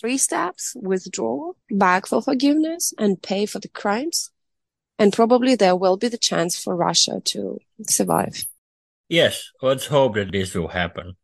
three 0.00 0.18
steps, 0.18 0.74
withdraw, 0.80 1.52
beg 1.70 2.06
for 2.06 2.22
forgiveness 2.22 2.94
and 2.98 3.22
pay 3.22 3.46
for 3.46 3.58
the 3.58 3.68
crimes. 3.68 4.30
And 4.98 5.12
probably 5.12 5.54
there 5.54 5.76
will 5.76 5.96
be 5.96 6.08
the 6.08 6.18
chance 6.18 6.58
for 6.58 6.74
Russia 6.74 7.20
to 7.26 7.58
survive. 7.86 8.44
Yes, 9.08 9.50
let's 9.60 9.86
hope 9.86 10.14
that 10.14 10.32
this 10.32 10.54
will 10.54 10.68
happen. 10.68 11.16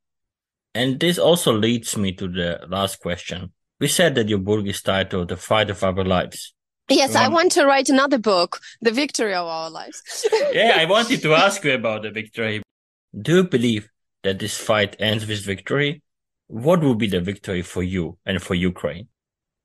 And 0.75 1.01
this 1.01 1.19
also 1.19 1.53
leads 1.53 1.97
me 1.97 2.13
to 2.13 2.29
the 2.29 2.61
last 2.69 3.01
question. 3.01 3.53
We 3.81 3.89
said 3.89 4.15
that 4.15 4.29
your 4.29 4.39
book 4.39 4.67
is 4.67 4.83
titled 4.83 5.29
The 5.29 5.37
Fight 5.37 5.71
of 5.71 5.83
Our 5.83 6.05
Lives. 6.05 6.55
Yes, 6.89 7.15
want... 7.15 7.23
I 7.23 7.27
um, 7.27 7.33
want 7.33 7.53
to 7.53 7.67
write 7.67 7.89
another 7.89 8.19
book, 8.19 8.61
The 8.81 8.91
Victory 8.91 9.35
of 9.35 9.47
Our 9.47 9.71
Lives. 9.71 10.03
yeah, 10.53 10.77
I 10.79 10.85
wanted 10.87 11.23
to 11.23 11.35
ask 11.35 11.63
you 11.65 11.75
about 11.75 12.03
the 12.03 12.11
victory. 12.11 12.63
Do 13.19 13.37
you 13.37 13.45
believe 13.45 13.89
that 14.23 14.39
this 14.39 14.57
fight 14.59 14.97
ends 14.99 15.27
with 15.27 15.45
victory? 15.45 16.03
What 16.49 16.81
will 16.81 16.97
be 16.97 17.07
the 17.07 17.21
victory 17.21 17.63
for 17.63 17.85
you 17.85 18.19
and 18.27 18.43
for 18.43 18.55
Ukraine? 18.57 19.09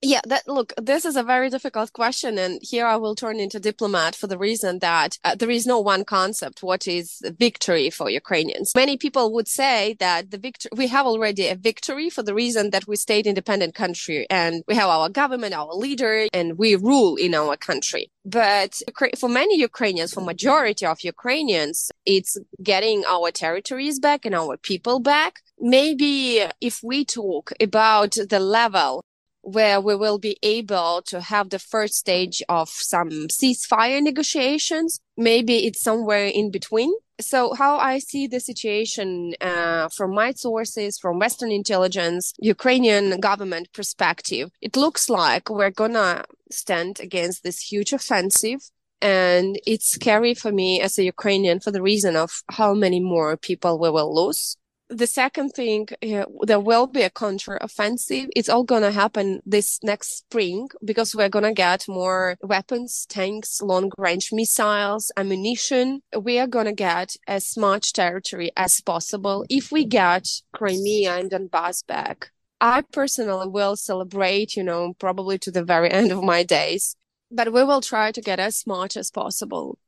Yeah, 0.03 0.21
that 0.25 0.47
look, 0.47 0.73
this 0.81 1.05
is 1.05 1.15
a 1.15 1.21
very 1.21 1.51
difficult 1.51 1.93
question. 1.93 2.39
And 2.39 2.59
here 2.63 2.87
I 2.87 2.95
will 2.95 3.13
turn 3.13 3.39
into 3.39 3.59
diplomat 3.59 4.15
for 4.15 4.25
the 4.25 4.37
reason 4.37 4.79
that 4.79 5.19
uh, 5.23 5.35
there 5.35 5.51
is 5.51 5.67
no 5.67 5.79
one 5.79 6.05
concept. 6.05 6.63
What 6.63 6.87
is 6.87 7.21
victory 7.37 7.91
for 7.91 8.09
Ukrainians? 8.09 8.71
Many 8.75 8.97
people 8.97 9.31
would 9.33 9.47
say 9.47 9.95
that 9.99 10.31
the 10.31 10.39
victory, 10.39 10.71
we 10.75 10.87
have 10.87 11.05
already 11.05 11.49
a 11.49 11.55
victory 11.55 12.09
for 12.09 12.23
the 12.23 12.33
reason 12.33 12.71
that 12.71 12.87
we 12.87 12.95
stayed 12.95 13.27
independent 13.27 13.75
country 13.75 14.25
and 14.31 14.63
we 14.67 14.73
have 14.73 14.89
our 14.89 15.07
government, 15.07 15.53
our 15.53 15.75
leader, 15.75 16.27
and 16.33 16.57
we 16.57 16.75
rule 16.75 17.15
in 17.15 17.35
our 17.35 17.55
country. 17.55 18.09
But 18.25 18.81
for 19.19 19.29
many 19.29 19.59
Ukrainians, 19.59 20.13
for 20.13 20.21
majority 20.21 20.85
of 20.87 21.03
Ukrainians, 21.03 21.91
it's 22.07 22.39
getting 22.63 23.03
our 23.07 23.29
territories 23.29 23.99
back 23.99 24.25
and 24.25 24.33
our 24.33 24.57
people 24.57 24.99
back. 24.99 25.41
Maybe 25.59 26.43
if 26.59 26.81
we 26.81 27.05
talk 27.05 27.51
about 27.59 28.17
the 28.29 28.39
level 28.39 29.03
where 29.41 29.81
we 29.81 29.95
will 29.95 30.19
be 30.19 30.37
able 30.43 31.01
to 31.07 31.21
have 31.21 31.49
the 31.49 31.59
first 31.59 31.95
stage 31.95 32.41
of 32.47 32.69
some 32.69 33.09
ceasefire 33.27 34.01
negotiations. 34.01 34.99
Maybe 35.17 35.65
it's 35.65 35.81
somewhere 35.81 36.25
in 36.25 36.51
between. 36.51 36.91
So 37.19 37.53
how 37.53 37.77
I 37.77 37.99
see 37.99 38.27
the 38.27 38.39
situation 38.39 39.33
uh, 39.41 39.89
from 39.89 40.13
my 40.13 40.31
sources, 40.31 40.97
from 40.97 41.19
Western 41.19 41.51
intelligence, 41.51 42.33
Ukrainian 42.39 43.19
government 43.19 43.71
perspective, 43.73 44.49
it 44.61 44.75
looks 44.75 45.09
like 45.09 45.49
we're 45.49 45.69
gonna 45.69 46.25
stand 46.51 46.99
against 46.99 47.43
this 47.43 47.59
huge 47.59 47.93
offensive. 47.93 48.61
And 49.03 49.59
it's 49.65 49.91
scary 49.91 50.35
for 50.35 50.51
me 50.51 50.79
as 50.79 50.97
a 50.97 51.03
Ukrainian 51.03 51.59
for 51.59 51.71
the 51.71 51.81
reason 51.81 52.15
of 52.15 52.43
how 52.49 52.73
many 52.73 52.99
more 52.99 53.35
people 53.35 53.79
we 53.79 53.89
will 53.89 54.13
lose 54.13 54.57
the 54.91 55.07
second 55.07 55.51
thing, 55.51 55.87
uh, 56.03 56.25
there 56.41 56.59
will 56.59 56.85
be 56.85 57.01
a 57.01 57.09
counter 57.09 57.57
offensive. 57.61 58.27
It's 58.35 58.49
all 58.49 58.65
going 58.65 58.81
to 58.81 58.91
happen 58.91 59.39
this 59.45 59.79
next 59.83 60.17
spring 60.17 60.67
because 60.83 61.15
we're 61.15 61.29
going 61.29 61.45
to 61.45 61.53
get 61.53 61.87
more 61.87 62.35
weapons, 62.41 63.05
tanks, 63.07 63.61
long 63.61 63.91
range 63.97 64.29
missiles, 64.33 65.11
ammunition. 65.15 66.01
We 66.19 66.39
are 66.39 66.47
going 66.47 66.65
to 66.65 66.73
get 66.73 67.15
as 67.25 67.55
much 67.57 67.93
territory 67.93 68.51
as 68.57 68.81
possible. 68.81 69.45
If 69.49 69.71
we 69.71 69.85
get 69.85 70.27
Crimea 70.51 71.17
and 71.17 71.31
Donbass 71.31 71.87
back, 71.87 72.31
I 72.59 72.83
personally 72.91 73.47
will 73.47 73.77
celebrate, 73.77 74.57
you 74.57 74.63
know, 74.63 74.93
probably 74.99 75.39
to 75.39 75.51
the 75.51 75.63
very 75.63 75.89
end 75.99 76.11
of 76.11 76.21
my 76.21 76.43
days, 76.43 76.97
but 77.31 77.53
we 77.53 77.63
will 77.63 77.81
try 77.81 78.11
to 78.11 78.21
get 78.21 78.39
as 78.39 78.67
much 78.67 78.97
as 78.97 79.09
possible. 79.09 79.79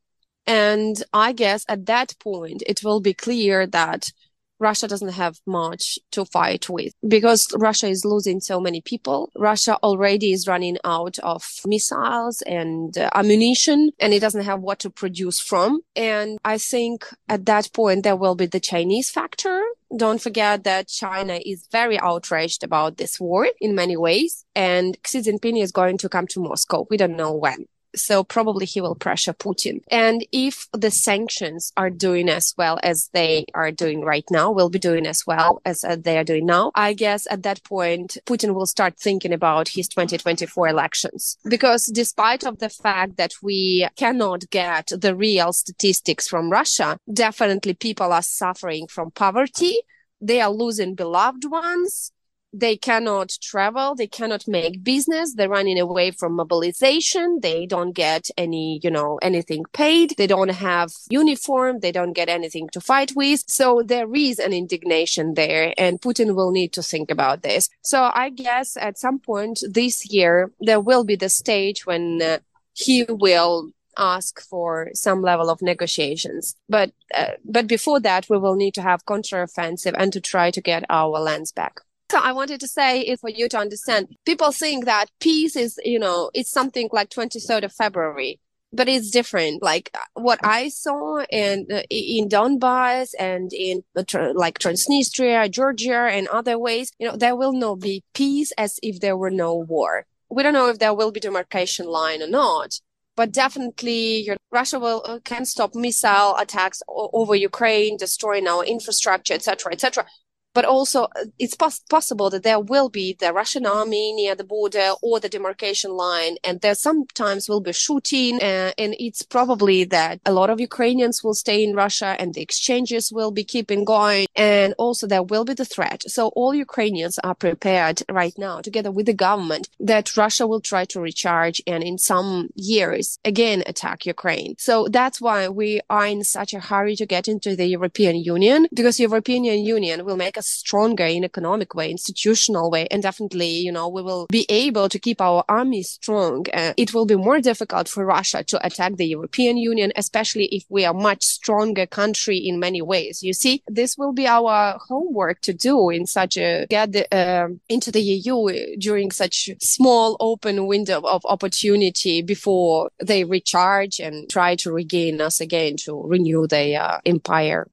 And 0.47 1.01
I 1.13 1.33
guess 1.33 1.65
at 1.67 1.85
that 1.87 2.17
point, 2.19 2.63
it 2.67 2.83
will 2.83 2.99
be 3.01 3.13
clear 3.13 3.67
that 3.67 4.11
Russia 4.59 4.87
doesn't 4.87 5.13
have 5.13 5.39
much 5.45 5.99
to 6.11 6.25
fight 6.25 6.69
with 6.69 6.93
because 7.07 7.47
Russia 7.57 7.87
is 7.87 8.05
losing 8.05 8.39
so 8.39 8.59
many 8.59 8.81
people. 8.81 9.31
Russia 9.35 9.77
already 9.83 10.31
is 10.31 10.47
running 10.47 10.77
out 10.83 11.19
of 11.19 11.43
missiles 11.65 12.41
and 12.43 12.97
uh, 12.97 13.09
ammunition 13.13 13.91
and 13.99 14.13
it 14.13 14.19
doesn't 14.19 14.45
have 14.45 14.61
what 14.61 14.79
to 14.79 14.89
produce 14.89 15.39
from. 15.39 15.81
And 15.95 16.37
I 16.45 16.57
think 16.57 17.05
at 17.27 17.45
that 17.45 17.71
point, 17.73 18.03
there 18.03 18.15
will 18.15 18.35
be 18.35 18.45
the 18.45 18.59
Chinese 18.59 19.09
factor. 19.09 19.61
Don't 19.95 20.21
forget 20.21 20.63
that 20.63 20.87
China 20.87 21.39
is 21.45 21.67
very 21.71 21.99
outraged 21.99 22.63
about 22.63 22.97
this 22.97 23.19
war 23.19 23.49
in 23.59 23.75
many 23.75 23.97
ways. 23.97 24.45
And 24.55 24.97
Xi 25.05 25.19
Jinping 25.19 25.61
is 25.61 25.71
going 25.71 25.97
to 25.99 26.09
come 26.09 26.27
to 26.27 26.39
Moscow. 26.39 26.87
We 26.89 26.97
don't 26.97 27.17
know 27.17 27.33
when. 27.33 27.65
So 27.95 28.23
probably 28.23 28.65
he 28.65 28.81
will 28.81 28.95
pressure 28.95 29.33
Putin. 29.33 29.81
And 29.89 30.25
if 30.31 30.67
the 30.73 30.91
sanctions 30.91 31.71
are 31.77 31.89
doing 31.89 32.29
as 32.29 32.53
well 32.57 32.79
as 32.83 33.09
they 33.13 33.45
are 33.53 33.71
doing 33.71 34.01
right 34.01 34.25
now, 34.31 34.51
will 34.51 34.69
be 34.69 34.79
doing 34.79 35.05
as 35.05 35.25
well 35.27 35.61
as 35.65 35.83
uh, 35.83 35.95
they 35.99 36.17
are 36.17 36.23
doing 36.23 36.45
now, 36.45 36.71
I 36.75 36.93
guess 36.93 37.27
at 37.29 37.43
that 37.43 37.63
point, 37.63 38.17
Putin 38.25 38.53
will 38.53 38.65
start 38.65 38.99
thinking 38.99 39.33
about 39.33 39.69
his 39.69 39.87
2024 39.87 40.67
elections. 40.67 41.37
Because 41.47 41.85
despite 41.85 42.43
of 42.43 42.59
the 42.59 42.69
fact 42.69 43.17
that 43.17 43.33
we 43.41 43.87
cannot 43.95 44.49
get 44.49 44.91
the 44.95 45.15
real 45.15 45.53
statistics 45.53 46.27
from 46.27 46.49
Russia, 46.49 46.97
definitely 47.11 47.73
people 47.73 48.11
are 48.11 48.21
suffering 48.21 48.87
from 48.87 49.11
poverty. 49.11 49.77
They 50.19 50.41
are 50.41 50.51
losing 50.51 50.95
beloved 50.95 51.45
ones 51.45 52.11
they 52.53 52.77
cannot 52.77 53.29
travel 53.41 53.95
they 53.95 54.07
cannot 54.07 54.47
make 54.47 54.83
business 54.83 55.33
they're 55.33 55.49
running 55.49 55.79
away 55.79 56.11
from 56.11 56.33
mobilization 56.33 57.39
they 57.41 57.65
don't 57.65 57.93
get 57.93 58.29
any 58.37 58.79
you 58.83 58.91
know 58.91 59.17
anything 59.21 59.63
paid 59.73 60.13
they 60.17 60.27
don't 60.27 60.49
have 60.49 60.91
uniform 61.09 61.79
they 61.79 61.91
don't 61.91 62.13
get 62.13 62.29
anything 62.29 62.69
to 62.71 62.79
fight 62.79 63.11
with 63.15 63.43
so 63.47 63.81
there 63.83 64.13
is 64.13 64.39
an 64.39 64.53
indignation 64.53 65.33
there 65.33 65.73
and 65.77 66.01
putin 66.01 66.35
will 66.35 66.51
need 66.51 66.71
to 66.71 66.83
think 66.83 67.09
about 67.09 67.41
this 67.41 67.69
so 67.81 68.11
i 68.13 68.29
guess 68.29 68.77
at 68.77 68.97
some 68.97 69.19
point 69.19 69.59
this 69.69 70.11
year 70.11 70.51
there 70.59 70.79
will 70.79 71.03
be 71.03 71.15
the 71.15 71.29
stage 71.29 71.85
when 71.85 72.21
uh, 72.21 72.37
he 72.73 73.05
will 73.09 73.71
ask 73.97 74.41
for 74.41 74.89
some 74.93 75.21
level 75.21 75.49
of 75.49 75.61
negotiations. 75.61 76.55
But 76.67 76.91
uh, 77.13 77.33
but 77.45 77.67
before 77.67 77.99
that, 77.99 78.27
we 78.29 78.37
will 78.37 78.55
need 78.55 78.73
to 78.75 78.81
have 78.81 79.05
counteroffensive 79.05 79.93
and 79.97 80.11
to 80.13 80.21
try 80.21 80.51
to 80.51 80.61
get 80.61 80.83
our 80.89 81.19
lands 81.19 81.51
back. 81.51 81.81
I 82.11 82.33
wanted 82.33 82.59
to 82.59 82.67
say 82.67 83.01
is 83.01 83.19
for 83.19 83.29
you 83.29 83.47
to 83.49 83.57
understand. 83.57 84.07
People 84.25 84.51
think 84.51 84.85
that 84.85 85.07
peace 85.19 85.55
is, 85.55 85.79
you 85.83 85.99
know, 85.99 86.29
it's 86.33 86.51
something 86.51 86.89
like 86.91 87.09
23rd 87.09 87.63
of 87.63 87.73
February, 87.73 88.39
but 88.71 88.87
it's 88.87 89.09
different. 89.09 89.63
Like 89.63 89.95
what 90.13 90.39
I 90.43 90.69
saw 90.69 91.23
in 91.29 91.67
in 91.89 92.29
Donbass 92.29 93.13
and 93.19 93.51
in 93.53 93.83
like 93.95 94.59
Transnistria, 94.59 95.49
Georgia, 95.49 96.09
and 96.11 96.27
other 96.27 96.57
ways, 96.59 96.91
you 96.99 97.07
know, 97.07 97.15
there 97.15 97.35
will 97.35 97.53
not 97.53 97.79
be 97.79 98.03
peace 98.13 98.51
as 98.57 98.79
if 98.83 98.99
there 98.99 99.17
were 99.17 99.31
no 99.31 99.55
war. 99.55 100.05
We 100.29 100.43
don't 100.43 100.53
know 100.53 100.69
if 100.69 100.79
there 100.79 100.93
will 100.93 101.11
be 101.11 101.19
demarcation 101.19 101.85
line 101.85 102.21
or 102.21 102.27
not, 102.27 102.79
but 103.15 103.31
definitely 103.31 104.29
Russia 104.51 104.79
will 104.79 105.03
uh, 105.05 105.19
can 105.23 105.45
stop 105.45 105.75
missile 105.75 106.35
attacks 106.37 106.81
over 106.87 107.35
Ukraine, 107.35 107.97
destroying 107.97 108.47
our 108.47 108.63
infrastructure, 108.63 109.33
etc., 109.33 109.71
etc 109.71 110.05
but 110.53 110.65
also 110.65 111.03
uh, 111.03 111.25
it's 111.39 111.55
pos- 111.55 111.83
possible 111.89 112.29
that 112.29 112.43
there 112.43 112.59
will 112.59 112.89
be 112.89 113.15
the 113.19 113.33
Russian 113.33 113.65
army 113.65 114.13
near 114.13 114.35
the 114.35 114.43
border 114.43 114.91
or 115.01 115.19
the 115.19 115.29
demarcation 115.29 115.91
line, 115.91 116.37
and 116.43 116.61
there 116.61 116.75
sometimes 116.75 117.49
will 117.49 117.61
be 117.61 117.73
shooting, 117.73 118.41
uh, 118.41 118.71
and 118.77 118.95
it's 118.99 119.21
probably 119.21 119.83
that 119.83 120.19
a 120.25 120.33
lot 120.33 120.49
of 120.49 120.59
Ukrainians 120.59 121.23
will 121.23 121.33
stay 121.33 121.63
in 121.63 121.75
Russia, 121.75 122.15
and 122.19 122.33
the 122.33 122.41
exchanges 122.41 123.11
will 123.11 123.31
be 123.31 123.43
keeping 123.43 123.83
going, 123.85 124.27
and 124.35 124.73
also 124.77 125.07
there 125.07 125.23
will 125.23 125.45
be 125.45 125.53
the 125.53 125.65
threat. 125.65 126.03
So 126.07 126.27
all 126.29 126.53
Ukrainians 126.53 127.19
are 127.19 127.35
prepared 127.35 128.03
right 128.09 128.35
now, 128.37 128.61
together 128.61 128.91
with 128.91 129.05
the 129.05 129.13
government, 129.13 129.69
that 129.79 130.15
Russia 130.15 130.45
will 130.47 130.61
try 130.61 130.85
to 130.85 130.99
recharge 130.99 131.61
and 131.67 131.83
in 131.83 131.97
some 131.97 132.49
years 132.55 133.19
again 133.25 133.63
attack 133.65 134.05
Ukraine. 134.05 134.55
So 134.57 134.87
that's 134.89 135.19
why 135.19 135.49
we 135.49 135.81
are 135.89 136.05
in 136.05 136.23
such 136.23 136.53
a 136.53 136.59
hurry 136.59 136.95
to 136.97 137.05
get 137.05 137.27
into 137.27 137.55
the 137.55 137.65
European 137.65 138.15
Union 138.17 138.67
because 138.73 138.99
European 138.99 139.43
Union 139.43 140.05
will 140.05 140.17
make 140.17 140.37
us 140.37 140.42
us 140.43 140.49
stronger 140.49 141.05
in 141.05 141.23
economic 141.23 141.73
way, 141.73 141.89
institutional 141.89 142.69
way, 142.69 142.87
and 142.91 143.01
definitely, 143.03 143.51
you 143.65 143.71
know, 143.71 143.87
we 143.87 144.01
will 144.01 144.27
be 144.29 144.45
able 144.49 144.89
to 144.89 144.99
keep 144.99 145.21
our 145.21 145.43
army 145.47 145.83
strong. 145.83 146.45
Uh, 146.53 146.73
it 146.77 146.93
will 146.93 147.05
be 147.05 147.15
more 147.15 147.39
difficult 147.39 147.87
for 147.87 148.05
Russia 148.05 148.43
to 148.43 148.65
attack 148.65 148.95
the 148.95 149.07
European 149.07 149.55
Union, 149.57 149.91
especially 149.95 150.47
if 150.57 150.63
we 150.69 150.85
are 150.85 150.93
much 150.93 151.23
stronger 151.23 151.85
country 151.85 152.37
in 152.37 152.59
many 152.59 152.81
ways. 152.81 153.23
You 153.23 153.33
see, 153.33 153.63
this 153.67 153.97
will 153.97 154.13
be 154.13 154.27
our 154.27 154.77
homework 154.89 155.41
to 155.41 155.53
do 155.53 155.89
in 155.89 156.05
such 156.05 156.37
a 156.37 156.65
get 156.69 156.95
uh, 157.11 157.47
into 157.69 157.91
the 157.91 158.01
EU 158.01 158.77
during 158.77 159.11
such 159.11 159.49
small 159.61 160.17
open 160.19 160.67
window 160.67 161.01
of 161.15 161.21
opportunity 161.25 162.21
before 162.21 162.89
they 163.01 163.23
recharge 163.23 163.99
and 163.99 164.29
try 164.29 164.55
to 164.55 164.71
regain 164.71 165.21
us 165.21 165.39
again 165.39 165.77
to 165.77 165.91
renew 166.03 166.47
their 166.47 166.81
uh, 166.81 166.99
empire. 167.05 167.67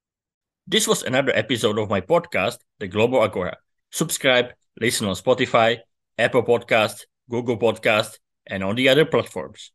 This 0.70 0.86
was 0.86 1.02
another 1.02 1.32
episode 1.34 1.80
of 1.80 1.90
my 1.90 2.00
podcast, 2.00 2.58
The 2.78 2.86
Global 2.86 3.24
Agora. 3.24 3.56
Subscribe, 3.90 4.52
listen 4.80 5.08
on 5.08 5.16
Spotify, 5.16 5.78
Apple 6.16 6.44
Podcast, 6.44 7.06
Google 7.28 7.58
Podcast, 7.58 8.20
and 8.46 8.62
on 8.62 8.76
the 8.76 8.88
other 8.88 9.04
platforms. 9.04 9.72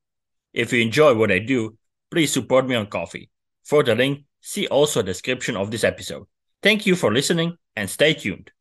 If 0.54 0.72
you 0.72 0.82
enjoy 0.82 1.14
what 1.14 1.34
I 1.34 1.40
do, 1.40 1.78
please 2.10 2.32
support 2.32 2.66
me 2.66 2.76
on 2.76 2.86
Ko-fi. 2.86 3.28
For 3.66 3.84
the 3.84 3.94
link, 3.94 4.24
see 4.40 4.68
also 4.68 5.02
the 5.02 5.08
description 5.08 5.58
of 5.58 5.70
this 5.70 5.84
episode. 5.84 6.28
Thank 6.64 6.86
you 6.86 6.96
for 6.96 7.12
listening 7.12 7.58
and 7.76 7.90
stay 7.90 8.14
tuned. 8.14 8.52